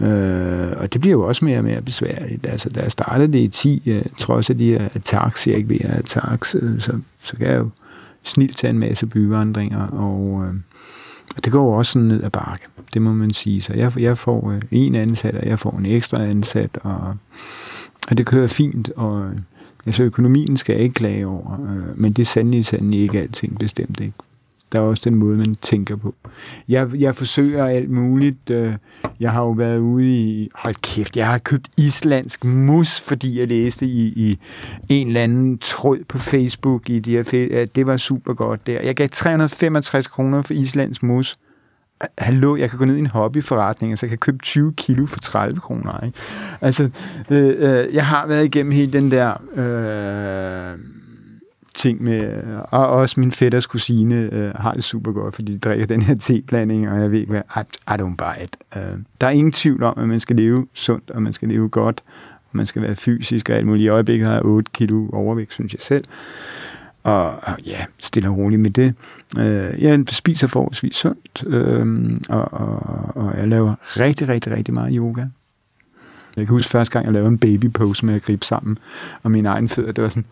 Øh, 0.00 0.72
og 0.76 0.92
det 0.92 1.00
bliver 1.00 1.12
jo 1.12 1.22
også 1.22 1.44
mere 1.44 1.58
og 1.58 1.64
mere 1.64 1.82
besværligt. 1.82 2.46
Altså, 2.46 2.68
da 2.68 2.80
jeg 2.80 2.92
startede 2.92 3.32
det 3.32 3.38
i 3.38 3.48
10, 3.48 3.82
øh, 3.86 4.04
trods 4.18 4.50
af 4.50 4.58
de 4.58 4.70
her 4.70 4.88
attacks, 4.94 5.46
jeg 5.46 5.56
ikke 5.56 5.68
ved 5.68 5.80
at 5.80 5.90
attacks, 5.90 6.56
øh, 6.58 6.80
så, 6.80 6.92
så 7.22 7.36
kan 7.36 7.46
jeg 7.46 7.58
jo 7.58 7.68
snilt 8.22 8.56
tage 8.56 8.70
en 8.70 8.78
masse 8.78 9.06
byvandringer, 9.06 9.86
og, 9.86 10.44
øh, 10.46 10.54
og 11.36 11.44
det 11.44 11.52
går 11.52 11.78
også 11.78 11.92
sådan 11.92 12.08
ned 12.08 12.22
ad 12.24 12.30
bakke, 12.30 12.64
det 12.94 13.02
må 13.02 13.12
man 13.12 13.32
sige. 13.32 13.60
Så 13.60 13.72
jeg, 13.72 13.98
jeg 13.98 14.18
får 14.18 14.50
øh, 14.50 14.62
en 14.70 14.94
ansat, 14.94 15.34
og 15.34 15.46
jeg 15.46 15.58
får 15.58 15.78
en 15.78 15.86
ekstra 15.86 16.24
ansat, 16.24 16.78
og, 16.82 17.14
og 18.10 18.18
det 18.18 18.26
kører 18.26 18.46
fint, 18.46 18.90
og 18.96 19.24
øh, 19.24 19.38
altså 19.86 20.02
økonomien 20.02 20.56
skal 20.56 20.72
jeg 20.72 20.82
ikke 20.82 20.94
klage 20.94 21.26
over, 21.26 21.52
øh, 21.52 22.00
men 22.00 22.12
det 22.12 22.22
er 22.22 22.26
sandelig, 22.26 22.66
sandelig 22.66 23.00
ikke 23.00 23.20
alting 23.20 23.58
bestemt 23.58 24.00
ikke. 24.00 24.14
Der 24.72 24.78
er 24.78 24.82
også 24.82 25.02
den 25.10 25.14
måde, 25.14 25.36
man 25.36 25.54
tænker 25.54 25.96
på. 25.96 26.14
Jeg, 26.68 26.88
jeg 26.94 27.14
forsøger 27.14 27.66
alt 27.66 27.90
muligt. 27.90 28.50
Øh, 28.50 28.74
jeg 29.20 29.32
har 29.32 29.42
jo 29.42 29.50
været 29.50 29.78
ude 29.78 30.06
i... 30.06 30.50
Hold 30.54 30.74
kæft, 30.74 31.16
jeg 31.16 31.26
har 31.26 31.38
købt 31.38 31.68
islandsk 31.76 32.44
mus, 32.44 33.00
fordi 33.00 33.38
jeg 33.40 33.48
læste 33.48 33.86
i, 33.86 34.06
i 34.06 34.38
en 34.88 35.06
eller 35.06 35.22
anden 35.22 35.58
tråd 35.58 35.98
på 36.08 36.18
Facebook. 36.18 36.90
i 36.90 36.98
de 36.98 37.10
her, 37.10 37.66
Det 37.74 37.86
var 37.86 37.96
super 37.96 38.34
godt 38.34 38.66
der. 38.66 38.80
Jeg 38.80 38.94
gav 38.94 39.08
365 39.08 40.06
kroner 40.06 40.42
for 40.42 40.54
islandsk 40.54 41.02
mus. 41.02 41.38
Hallo, 42.18 42.56
jeg 42.56 42.70
kan 42.70 42.78
gå 42.78 42.84
ned 42.84 42.96
i 42.96 42.98
en 42.98 43.06
hobbyforretning, 43.06 43.92
altså 43.92 44.06
og 44.06 44.06
så 44.06 44.06
kan 44.06 44.10
jeg 44.10 44.20
købe 44.20 44.38
20 44.38 44.72
kilo 44.72 45.06
for 45.06 45.20
30 45.20 45.60
kroner. 45.60 46.04
Ikke? 46.04 46.18
Altså, 46.60 46.90
øh, 47.30 47.48
øh, 47.58 47.94
jeg 47.94 48.06
har 48.06 48.26
været 48.26 48.44
igennem 48.44 48.72
hele 48.72 48.92
den 48.92 49.10
der... 49.10 49.32
Øh, 49.54 50.78
ting 51.78 52.02
med, 52.02 52.42
og 52.70 52.88
også 52.88 53.20
min 53.20 53.32
fætters 53.32 53.66
kusine 53.66 54.14
øh, 54.32 54.54
har 54.54 54.72
det 54.72 54.84
super 54.84 55.12
godt, 55.12 55.34
fordi 55.34 55.52
de 55.52 55.58
drikker 55.58 55.86
den 55.86 56.02
her 56.02 56.14
teblanding, 56.14 56.90
og 56.90 57.00
jeg 57.00 57.10
ved 57.10 57.18
ikke 57.20 57.30
hvad, 57.30 57.42
I, 57.56 57.60
I 57.90 57.94
don't 58.02 58.16
buy 58.16 58.44
it. 58.44 58.56
Øh, 58.76 58.98
der 59.20 59.26
er 59.26 59.30
ingen 59.30 59.52
tvivl 59.52 59.82
om, 59.82 59.98
at 59.98 60.08
man 60.08 60.20
skal 60.20 60.36
leve 60.36 60.66
sundt, 60.74 61.10
og 61.10 61.22
man 61.22 61.32
skal 61.32 61.48
leve 61.48 61.68
godt, 61.68 62.02
og 62.50 62.56
man 62.56 62.66
skal 62.66 62.82
være 62.82 62.94
fysisk 62.94 63.48
og 63.48 63.56
alt 63.56 63.66
muligt. 63.66 63.84
I 63.84 63.88
øjeblikket 63.88 64.26
har 64.26 64.34
jeg 64.34 64.44
8 64.44 64.70
kilo 64.74 65.08
overvægt, 65.12 65.52
synes 65.52 65.72
jeg 65.72 65.80
selv. 65.80 66.04
Og, 67.02 67.30
og 67.30 67.60
ja, 67.66 67.84
stille 67.98 68.28
og 68.28 68.36
roligt 68.36 68.60
med 68.60 68.70
det. 68.70 68.94
Øh, 69.38 69.82
jeg 69.82 70.04
spiser 70.08 70.46
forholdsvis 70.46 70.96
sundt, 70.96 71.44
øh, 71.46 72.10
og, 72.28 72.52
og, 72.52 72.82
og 73.14 73.38
jeg 73.38 73.48
laver 73.48 73.74
rigtig, 73.80 74.28
rigtig, 74.28 74.52
rigtig 74.52 74.74
meget 74.74 74.94
yoga. 74.94 75.24
Jeg 76.36 76.46
kan 76.46 76.54
huske 76.54 76.70
første 76.70 76.92
gang, 76.92 77.04
jeg 77.04 77.12
lavede 77.12 77.28
en 77.28 77.38
baby 77.38 77.64
pose 77.64 78.06
med 78.06 78.14
at 78.14 78.22
gribe 78.22 78.46
sammen, 78.46 78.78
og 79.22 79.30
min 79.30 79.46
egen 79.46 79.68
fødder, 79.68 79.92
det 79.92 80.04
var 80.04 80.08
sådan, 80.08 80.24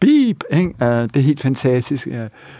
beep, 0.00 0.44
ikke? 0.52 0.74
Det 0.80 1.16
er 1.16 1.20
helt 1.20 1.40
fantastisk, 1.40 2.08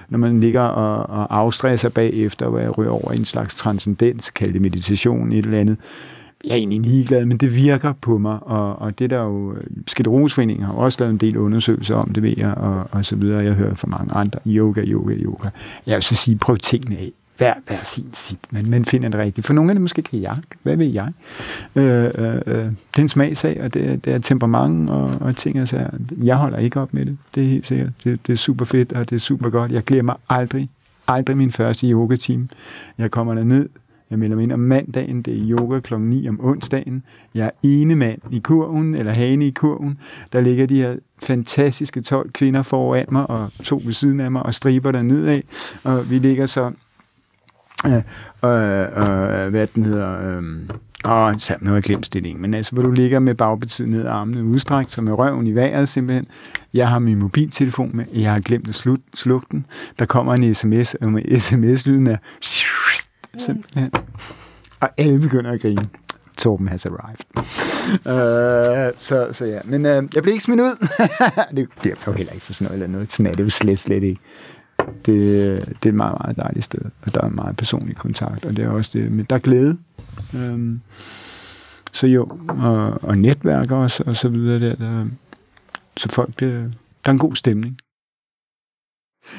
når 0.09 0.19
man 0.19 0.41
ligger 0.41 0.61
og, 0.61 1.19
og 1.19 1.37
afstresser 1.39 1.89
bagefter, 1.89 2.47
og 2.47 2.63
jeg 2.63 2.79
ryger 2.79 2.91
over 2.91 3.13
en 3.13 3.25
slags 3.25 3.57
transcendens, 3.57 4.31
kalder 4.31 4.53
det 4.53 4.63
meditation, 4.63 5.33
et 5.33 5.45
eller 5.45 5.61
andet. 5.61 5.77
Jeg 6.45 6.51
er 6.53 6.57
egentlig 6.57 6.81
ligeglad, 6.81 7.25
men 7.25 7.37
det 7.37 7.55
virker 7.55 7.93
på 7.93 8.19
mig, 8.19 8.39
og, 8.43 8.79
og 8.79 8.99
det 8.99 9.11
der 9.11 9.23
jo, 9.23 9.55
øh, 9.55 9.63
Skidrosforeningen 9.87 10.67
har 10.67 10.73
også 10.73 10.97
lavet 11.01 11.13
en 11.13 11.19
del 11.19 11.37
undersøgelser 11.37 11.95
om 11.95 12.13
det, 12.13 12.23
ved 12.23 12.35
jeg, 12.37 12.55
og, 12.55 12.89
og 12.91 13.05
så 13.05 13.17
videre. 13.17 13.45
Jeg 13.45 13.53
hører 13.53 13.75
fra 13.75 13.89
mange 13.89 14.15
andre, 14.15 14.39
yoga, 14.47 14.81
yoga, 14.81 15.15
yoga. 15.15 15.49
Jeg 15.87 15.95
vil 15.95 16.03
så 16.03 16.15
sige, 16.15 16.37
prøv 16.39 16.57
tingene 16.57 16.99
af 16.99 17.11
hver, 17.39 17.55
hver 17.67 17.83
sin 17.83 18.11
sit, 18.13 18.39
men 18.51 18.71
man 18.71 18.85
finder 18.85 19.09
det 19.09 19.21
rigtigt. 19.21 19.47
For 19.47 19.55
nogle 19.55 19.71
af 19.71 19.75
det 19.75 19.83
måske 19.83 20.03
kan 20.03 20.23
jeg, 20.23 20.37
hvad 20.63 20.77
ved 20.77 20.87
jeg. 20.87 21.13
Øh, 21.77 22.05
øh, 22.05 22.35
øh, 22.47 22.65
det 22.65 22.99
er 22.99 23.03
en 23.03 23.09
smagsag, 23.09 23.61
og 23.63 23.75
det, 23.75 24.05
det 24.05 24.13
er 24.13 24.19
temperament 24.19 24.91
og, 24.91 25.15
og 25.21 25.37
ting. 25.37 25.59
Altså, 25.59 25.87
jeg 26.23 26.37
holder 26.37 26.59
ikke 26.59 26.81
op 26.81 26.95
med 26.95 27.07
det, 27.07 27.17
det 27.35 27.43
er 27.43 27.49
helt 27.49 27.67
sikkert. 27.67 27.91
Det, 28.05 28.27
det 28.27 28.33
er 28.33 28.37
super 28.37 28.65
fedt, 28.65 28.93
og 28.93 29.11
det 29.11 29.17
er 29.17 29.21
super 29.21 29.51
godt. 29.51 29.73
Jeg 29.73 29.85
glemmer 29.85 30.15
aldrig, 30.29 30.71
aldrig 31.07 31.37
min 31.37 31.53
første 31.53 31.87
yoga-team. 31.87 32.49
Jeg 32.99 33.11
kommer 33.11 33.35
ned, 33.35 33.69
jeg 34.11 34.19
melder 34.19 34.37
mig 34.37 34.43
ind 34.43 34.53
om 34.53 34.61
mandagen, 34.61 35.23
det 35.23 35.39
er 35.39 35.59
yoga 35.59 35.81
kl. 35.81 35.99
9 35.99 36.29
om 36.29 36.41
onsdagen. 36.45 37.03
Jeg 37.35 37.47
er 37.47 37.51
ene 37.63 37.95
mand 37.95 38.19
i 38.31 38.39
kurven, 38.39 38.95
eller 38.95 39.13
hane 39.13 39.47
i 39.47 39.51
kurven. 39.51 39.99
Der 40.33 40.41
ligger 40.41 40.67
de 40.67 40.77
her 40.77 40.97
fantastiske 41.23 42.01
12 42.01 42.33
kvinder 42.33 42.63
foran 42.63 43.07
mig, 43.13 43.31
og 43.31 43.51
to 43.63 43.81
ved 43.85 43.93
siden 43.93 44.21
af 44.21 44.33
mig, 44.33 44.43
og 44.43 44.55
striber 44.55 44.93
der 44.93 45.03
nedad. 45.03 45.41
Og 45.85 46.11
vi 46.11 46.19
ligger 46.19 46.47
så 46.47 46.73
øh, 47.87 47.95
øh, 48.45 49.51
hvad 49.51 49.67
den 49.67 49.85
hedder, 49.85 50.39
øh, 50.39 50.43
Åh, 51.05 51.35
så 51.39 51.55
nu 51.61 51.69
har 51.69 51.77
jeg 51.77 51.83
glemt 51.83 52.07
stillingen, 52.07 52.43
men 52.43 52.55
altså, 52.55 52.73
hvor 52.73 52.83
du 52.83 52.91
ligger 52.91 53.19
med 53.19 53.35
bagbetydet 53.35 53.91
ned 53.91 54.07
armene 54.07 54.45
udstrækt, 54.45 54.93
så 54.93 55.01
med 55.01 55.13
røven 55.13 55.47
i 55.47 55.55
vejret 55.55 55.89
simpelthen. 55.89 56.27
Jeg 56.75 56.89
har 56.89 56.99
min 56.99 57.19
mobiltelefon 57.19 57.91
med, 57.97 58.05
jeg 58.13 58.33
har 58.33 58.41
glemt 58.41 58.69
at 58.69 58.75
slut, 58.75 59.01
slukke 59.15 59.47
den. 59.51 59.67
Der 59.99 60.05
kommer 60.05 60.35
en 60.35 60.55
sms, 60.55 60.95
og 60.95 61.13
med 61.13 61.41
sms-lyden 61.41 62.07
er 62.07 62.17
simpelthen. 63.39 63.91
Og 64.81 64.91
alle 64.97 65.19
begynder 65.19 65.51
at 65.53 65.61
grine. 65.61 65.89
Torben 66.39 66.69
has 66.69 66.87
arrived. 66.87 67.19
uh, 67.39 68.99
så, 68.99 69.29
så 69.33 69.45
ja, 69.45 69.59
men 69.65 69.81
uh, 69.81 70.15
jeg 70.15 70.23
blev 70.23 70.33
ikke 70.33 70.45
smidt 70.45 70.61
ud. 70.61 70.89
det 71.57 71.69
bliver 71.81 71.97
jo 72.07 72.13
heller 72.13 72.33
ikke 72.33 72.45
for 72.45 72.53
sådan 72.53 72.65
noget 72.65 72.75
eller 72.75 72.93
noget. 72.93 73.13
Sådan 73.13 73.27
er 73.27 73.37
det 73.37 73.45
jo 73.45 73.51
slet, 73.51 73.79
slet 73.79 74.03
ikke 74.03 74.21
det, 74.79 75.67
det 75.69 75.85
er 75.85 75.89
et 75.89 75.95
meget, 75.95 76.17
meget 76.21 76.37
dejligt 76.37 76.65
sted, 76.65 76.81
og 77.03 77.15
der 77.15 77.21
er 77.21 77.29
meget 77.29 77.57
personlig 77.57 77.97
kontakt, 77.97 78.45
og 78.45 78.57
det 78.57 78.65
er 78.65 78.71
også 78.71 78.99
det, 78.99 79.13
men 79.13 79.27
der 79.31 79.37
er 79.37 79.41
glæde. 79.41 79.79
Øhm, 80.35 80.81
så 81.93 82.07
jo, 82.07 82.29
og, 82.49 83.05
og 83.05 83.19
netværk 83.19 83.71
også, 83.71 84.03
og 84.07 84.17
så 84.17 84.29
videre 84.29 84.61
der, 84.61 84.77
der 84.77 85.07
så 85.97 86.09
folk, 86.09 86.41
det, 86.41 86.75
der 87.05 87.11
er 87.11 87.13
en 87.13 87.19
god 87.19 87.37
stemning. 87.37 87.79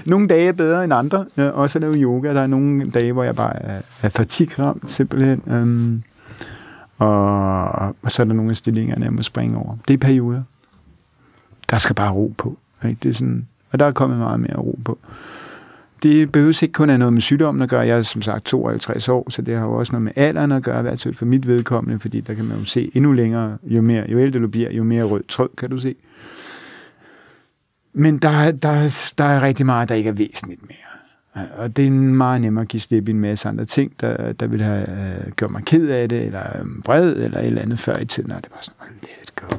Nogle 0.06 0.28
dage 0.28 0.48
er 0.48 0.52
bedre 0.52 0.84
end 0.84 0.94
andre, 0.94 1.26
øh, 1.38 1.54
også 1.54 1.78
at 1.78 1.82
lave 1.82 1.96
yoga. 1.96 2.34
Der 2.34 2.42
er 2.42 2.48
nogle 2.48 2.92
dage, 2.92 3.14
hvor 3.14 3.24
jeg 3.24 3.36
bare 3.36 3.64
er, 3.64 3.82
er 4.02 4.10
fatigramt, 4.10 4.92
simpelthen. 4.92 5.44
Øhm, 5.48 6.04
og, 6.98 7.66
og 8.02 8.12
så 8.12 8.22
er 8.22 8.26
der 8.26 8.34
nogle 8.34 8.52
af 8.52 8.58
stillingerne, 8.58 9.06
jeg 9.06 9.14
må 9.14 9.22
springe 9.22 9.58
over. 9.58 9.78
Det 9.88 9.94
er 9.94 9.98
perioder. 9.98 10.44
Der 11.70 11.78
skal 11.78 11.96
bare 11.96 12.12
ro 12.12 12.34
på. 12.38 12.58
Ikke? 12.86 13.00
Det 13.04 13.10
er 13.10 13.14
sådan, 13.14 13.48
og 13.72 13.80
der 13.80 13.86
er 13.86 13.92
kommet 13.92 14.20
meget 14.20 14.40
mere 14.40 14.56
ro 14.58 14.80
på. 14.86 14.98
Det 16.04 16.32
behøves 16.32 16.62
ikke 16.62 16.72
kun 16.72 16.90
have 16.90 16.98
noget 16.98 17.14
med 17.14 17.22
sygdommen 17.22 17.62
at 17.62 17.70
gøre. 17.70 17.82
Jeg 17.82 17.98
er 17.98 18.04
som 18.04 18.22
sagt 18.22 18.46
52 18.46 19.10
år, 19.10 19.30
så 19.30 19.42
det 19.42 19.58
har 19.58 19.66
jo 19.66 19.74
også 19.74 19.92
noget 19.92 20.04
med 20.04 20.12
alderen 20.16 20.52
at 20.52 20.64
gøre, 20.64 20.80
i 20.80 20.82
hvert 20.82 21.02
fald 21.02 21.16
for 21.16 21.26
mit 21.26 21.48
vedkommende, 21.48 22.00
fordi 22.00 22.22
der 22.22 22.34
kan 22.34 22.46
man 22.46 22.58
jo 22.58 22.66
se 22.66 22.92
endnu 22.94 23.12
længere, 23.12 23.58
jo, 23.64 23.82
mere, 23.82 24.06
jo 24.10 24.20
ældre 24.20 24.40
du 24.40 24.48
bliver, 24.48 24.72
jo 24.72 24.84
mere 24.84 25.04
rød 25.04 25.24
tråd 25.28 25.50
kan 25.58 25.70
du 25.70 25.80
se. 25.80 25.96
Men 27.94 28.18
der, 28.18 28.52
der, 28.52 29.12
der 29.18 29.24
er 29.24 29.42
rigtig 29.42 29.66
meget, 29.66 29.90
der 29.90 29.96
ikke 29.96 30.10
er 30.10 30.14
væsentligt 30.14 30.62
mere. 30.62 31.00
Og 31.58 31.78
det 31.78 31.88
er 31.88 31.92
meget 31.92 32.42
nemmere 32.42 32.62
at 32.62 32.68
give 32.68 32.82
slip 32.82 33.08
i 33.08 33.12
en 33.12 33.20
masse 33.20 33.50
andre 33.50 33.66
ting, 33.66 33.94
der, 34.02 34.34
der 34.34 34.48
vil 34.48 34.64
have 34.64 34.90
øh, 34.90 35.32
gjort 35.32 35.52
mig 35.52 35.64
ked 35.66 35.88
af 35.88 36.10
det, 36.10 36.26
eller 36.26 36.62
um, 36.62 36.82
vred, 36.86 37.16
eller 37.16 37.40
et 37.40 37.46
eller 37.46 37.62
andet 37.62 37.80
før 37.80 37.98
i 37.98 38.06
tiden, 38.06 38.32
og 38.32 38.44
det 38.44 38.52
var 38.52 38.58
sådan, 38.62 38.76
oh, 38.82 38.88
let 39.02 39.36
go. 39.36 39.56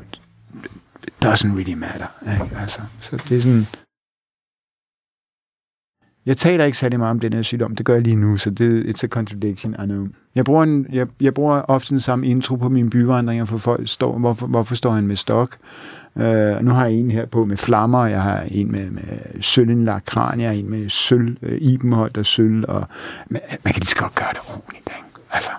It 1.06 1.14
doesn't 1.24 1.56
really 1.56 1.74
matter. 1.74 2.06
Ikke? 2.22 2.56
Altså, 2.60 2.80
så 3.00 3.24
det 3.28 3.36
er 3.36 3.40
sådan, 3.40 3.66
jeg 6.26 6.36
taler 6.36 6.64
ikke 6.64 6.78
særlig 6.78 6.98
meget 6.98 7.10
om 7.10 7.20
den 7.20 7.32
her 7.32 7.42
sygdom. 7.42 7.76
Det 7.76 7.86
gør 7.86 7.94
jeg 7.94 8.02
lige 8.02 8.16
nu, 8.16 8.36
så 8.36 8.50
det 8.50 8.84
it's 8.84 9.04
a 9.04 9.06
contradiction, 9.06 9.74
I 9.74 9.84
know. 9.84 10.06
Jeg 10.34 10.44
bruger, 10.44 10.62
en, 10.62 10.86
jeg, 10.92 11.06
jeg 11.20 11.34
bruger 11.34 11.62
ofte 11.62 11.90
den 11.90 12.00
samme 12.00 12.26
intro 12.26 12.56
på 12.56 12.68
mine 12.68 12.90
byvandringer, 12.90 13.44
for 13.44 13.58
folk 13.58 13.88
står, 13.88 14.18
hvorfor, 14.18 14.46
hvorfor 14.46 14.74
står 14.74 14.90
han 14.90 15.06
med 15.06 15.16
stok? 15.16 15.56
Uh, 16.14 16.22
nu 16.64 16.70
har 16.70 16.84
jeg 16.84 16.94
en 16.94 17.10
her 17.10 17.26
på 17.26 17.44
med 17.44 17.56
flammer, 17.56 18.06
jeg 18.06 18.22
har 18.22 18.40
en 18.48 18.72
med, 18.72 18.90
med 18.90 19.42
sølvindlagt 19.42 20.06
kran, 20.06 20.40
jeg 20.40 20.48
har 20.48 20.56
en 20.56 20.70
med 20.70 20.88
sølv, 20.88 21.36
øh, 21.42 21.52
uh, 21.52 21.58
ibenholdt 21.60 22.16
og 22.16 22.26
sølv, 22.26 22.64
og 22.68 22.84
man, 23.28 23.40
man 23.64 23.72
kan 23.72 23.80
lige 23.80 23.86
så 23.86 23.96
godt 23.96 24.14
gøre 24.14 24.28
det 24.32 24.40
ordentligt, 24.48 24.88
ikke? 24.88 25.20
Altså, 25.30 25.50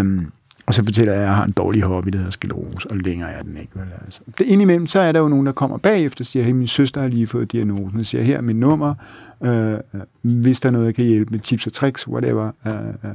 um, 0.00 0.32
og 0.70 0.74
så 0.74 0.84
fortæller 0.84 1.12
jeg, 1.12 1.22
at 1.22 1.26
jeg 1.26 1.36
har 1.36 1.44
en 1.44 1.52
dårlig 1.52 1.82
hobby, 1.82 2.08
der 2.08 2.18
hedder 2.18 2.30
sklerose, 2.30 2.90
og 2.90 2.96
længere 2.96 3.30
er 3.30 3.42
den 3.42 3.56
ikke. 3.56 3.72
Vel? 3.74 3.86
Altså. 4.04 4.20
Det 4.38 4.46
indimellem, 4.46 4.86
så 4.86 5.00
er 5.00 5.12
der 5.12 5.20
jo 5.20 5.28
nogen, 5.28 5.46
der 5.46 5.52
kommer 5.52 5.76
bagefter 5.76 6.22
og 6.22 6.26
siger, 6.26 6.44
hey, 6.44 6.52
min 6.52 6.66
søster 6.66 7.00
har 7.00 7.08
lige 7.08 7.26
fået 7.26 7.52
diagnosen, 7.52 8.00
og 8.00 8.06
siger, 8.06 8.24
her 8.24 8.36
er 8.36 8.40
mit 8.40 8.56
nummer, 8.56 8.94
øh, 9.42 9.72
øh, 9.72 9.78
hvis 10.22 10.60
der 10.60 10.68
er 10.68 10.70
noget, 10.70 10.86
jeg 10.86 10.94
kan 10.94 11.04
hjælpe 11.04 11.30
med 11.30 11.40
tips 11.40 11.66
og 11.66 11.72
tricks, 11.72 12.08
whatever. 12.08 12.50
Øh, 12.66 12.72
øh. 12.74 13.10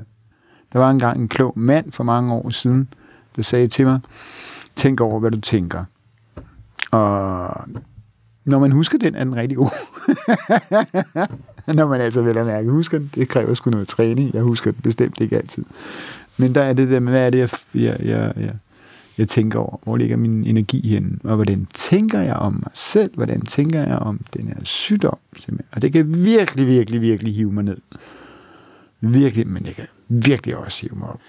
Der 0.74 0.80
var 0.80 0.90
engang 0.90 1.22
en 1.22 1.28
klog 1.28 1.54
mand 1.60 1.92
for 1.92 2.04
mange 2.04 2.34
år 2.34 2.50
siden, 2.50 2.88
der 3.36 3.42
sagde 3.42 3.68
til 3.68 3.86
mig, 3.86 4.00
tænk 4.76 5.02
over, 5.02 5.20
hvad 5.20 5.32
du 5.32 5.40
tænker. 5.42 5.84
Og 6.92 7.50
når 8.46 8.60
man 8.60 8.72
husker 8.72 8.98
den, 8.98 9.16
er 9.16 9.24
den 9.24 9.36
rigtig 9.36 9.58
god. 9.58 9.70
når 11.78 11.88
man 11.88 12.02
altså 12.02 12.22
vel 12.22 12.38
at 12.38 12.46
mærke 12.46 12.70
husker 12.70 12.98
den, 12.98 13.12
det 13.16 13.30
kræver 13.30 13.54
sgu 13.54 13.70
noget 13.70 13.88
træning. 13.88 14.34
Jeg 14.34 14.42
husker 14.42 14.72
den 14.72 14.82
bestemt 14.82 15.22
ikke 15.22 15.38
altid. 15.38 15.64
Men 16.38 16.56
der 16.56 16.62
er 16.62 16.74
det 16.74 16.90
der 16.90 17.00
med, 17.00 17.12
hvad 17.12 17.26
er 17.26 17.30
det, 17.30 17.40
jeg, 17.40 17.50
jeg, 17.74 17.98
jeg, 18.04 18.34
jeg, 18.38 18.54
jeg 19.18 19.28
tænker 19.28 19.60
over? 19.60 19.78
Hvor 19.84 19.98
ligger 19.98 20.18
min 20.18 20.46
energi 20.46 20.88
henne? 20.88 21.18
Og 21.24 21.36
hvordan 21.36 21.68
tænker 21.74 22.22
jeg 22.22 22.36
om 22.36 22.54
mig 22.54 22.72
selv? 22.74 23.16
Hvordan 23.16 23.42
tænker 23.42 23.84
jeg 23.84 23.98
om 23.98 24.20
den 24.34 24.48
her 24.48 24.64
sygdom? 24.64 25.18
Simpelthen? 25.34 25.68
Og 25.72 25.82
det 25.82 25.94
kan 25.94 26.24
virkelig, 26.24 26.68
virkelig, 26.68 27.02
virkelig 27.02 27.36
hive 27.36 27.52
mig 27.52 27.64
ned. 27.64 27.78
Virkelig, 29.02 29.48
men 29.48 29.66
det 29.66 29.76
kan 29.76 29.86
virkelig 30.08 30.58
også 30.58 30.82
hive 30.82 31.00
mig 31.00 31.10
op. 31.10 31.20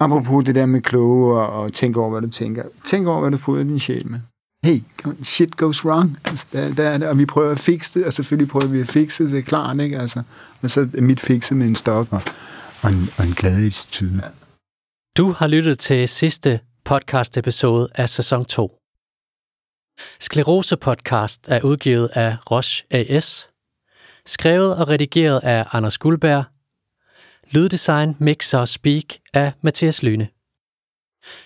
Apropos 0.00 0.44
det 0.44 0.54
der 0.54 0.66
med 0.66 0.80
kloge 0.80 1.40
og, 1.40 1.62
og 1.62 1.72
tænke 1.72 2.00
over, 2.00 2.10
hvad 2.10 2.20
du 2.20 2.30
tænker. 2.30 2.62
Tænk 2.86 3.06
over, 3.06 3.20
hvad 3.20 3.30
du 3.30 3.36
fodrer 3.36 3.62
din 3.62 3.78
sjæl 3.78 4.08
med. 4.08 4.20
Hey, 4.64 4.80
shit 5.22 5.56
goes 5.56 5.84
wrong. 5.84 6.18
Altså, 6.24 6.46
der, 6.52 6.74
der 6.74 6.88
er 6.88 6.98
det, 6.98 7.08
og 7.08 7.18
vi 7.18 7.26
prøver 7.26 7.50
at 7.50 7.58
fikse 7.58 7.98
det, 7.98 8.06
og 8.06 8.12
selvfølgelig 8.12 8.48
prøver 8.48 8.66
vi 8.66 8.80
at 8.80 8.88
fikse 8.88 9.24
det, 9.24 9.32
det 9.32 9.38
er 9.38 9.42
klart, 9.42 9.80
ikke? 9.80 9.98
Altså, 9.98 10.22
og 10.62 10.70
så 10.70 10.88
er 10.96 11.00
mit 11.00 11.20
fikset 11.20 11.56
med 11.56 11.66
en 11.66 11.76
stok 11.76 12.06
og, 12.10 12.22
og, 12.82 12.90
en, 12.90 13.02
og 13.18 13.24
en 13.24 13.34
glad 13.40 13.66
attitude. 13.66 14.22
Du 15.16 15.32
har 15.32 15.46
lyttet 15.46 15.78
til 15.78 16.08
sidste 16.08 16.60
podcast 16.84 17.36
episode 17.36 17.88
af 17.94 18.08
sæson 18.08 18.44
2. 18.44 18.78
Sklerose 20.20 20.76
podcast 20.76 21.48
er 21.48 21.62
udgivet 21.62 22.08
af 22.08 22.36
Roche 22.50 22.86
AS, 22.90 23.48
skrevet 24.26 24.76
og 24.76 24.88
redigeret 24.88 25.40
af 25.42 25.66
Anders 25.72 25.98
Guldberg, 25.98 26.44
lyddesign, 27.50 28.16
mixer 28.20 28.58
og 28.58 28.68
speak 28.68 29.04
af 29.34 29.52
Mathias 29.60 30.02
Lyne. 30.02 30.28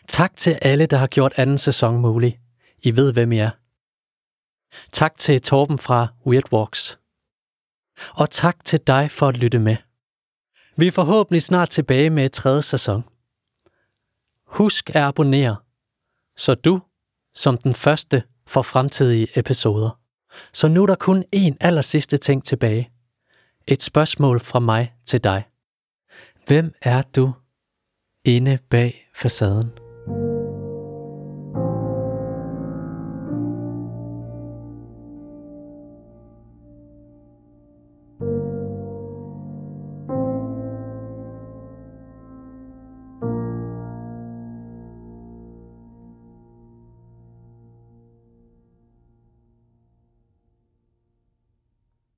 Tak 0.08 0.36
til 0.36 0.58
alle, 0.62 0.86
der 0.86 0.96
har 0.96 1.06
gjort 1.06 1.32
anden 1.36 1.58
sæson 1.58 2.00
mulig. 2.00 2.40
I 2.82 2.96
ved, 2.96 3.12
hvem 3.12 3.32
I 3.32 3.38
er. 3.38 3.50
Tak 4.92 5.18
til 5.18 5.42
Torben 5.42 5.78
fra 5.78 6.08
Weird 6.26 6.52
Walks. 6.52 6.98
Og 8.10 8.30
tak 8.30 8.64
til 8.64 8.80
dig 8.86 9.10
for 9.10 9.26
at 9.26 9.36
lytte 9.36 9.58
med. 9.58 9.76
Vi 10.78 10.86
er 10.86 10.92
forhåbentlig 10.92 11.42
snart 11.42 11.70
tilbage 11.70 12.10
med 12.10 12.30
tredje 12.30 12.62
sæson. 12.62 13.04
Husk 14.46 14.90
at 14.90 14.96
abonnere, 14.96 15.56
så 16.36 16.54
du, 16.54 16.82
som 17.34 17.58
den 17.58 17.74
første, 17.74 18.22
får 18.46 18.62
fremtidige 18.62 19.38
episoder. 19.38 20.00
Så 20.52 20.68
nu 20.68 20.82
er 20.82 20.86
der 20.86 20.94
kun 20.94 21.24
én 21.36 21.56
aller 21.60 21.82
sidste 21.82 22.16
ting 22.16 22.44
tilbage. 22.44 22.90
Et 23.66 23.82
spørgsmål 23.82 24.40
fra 24.40 24.58
mig 24.58 24.94
til 25.06 25.24
dig. 25.24 25.44
Hvem 26.46 26.74
er 26.82 27.02
du 27.02 27.32
inde 28.24 28.58
bag 28.70 29.08
facaden? 29.14 29.85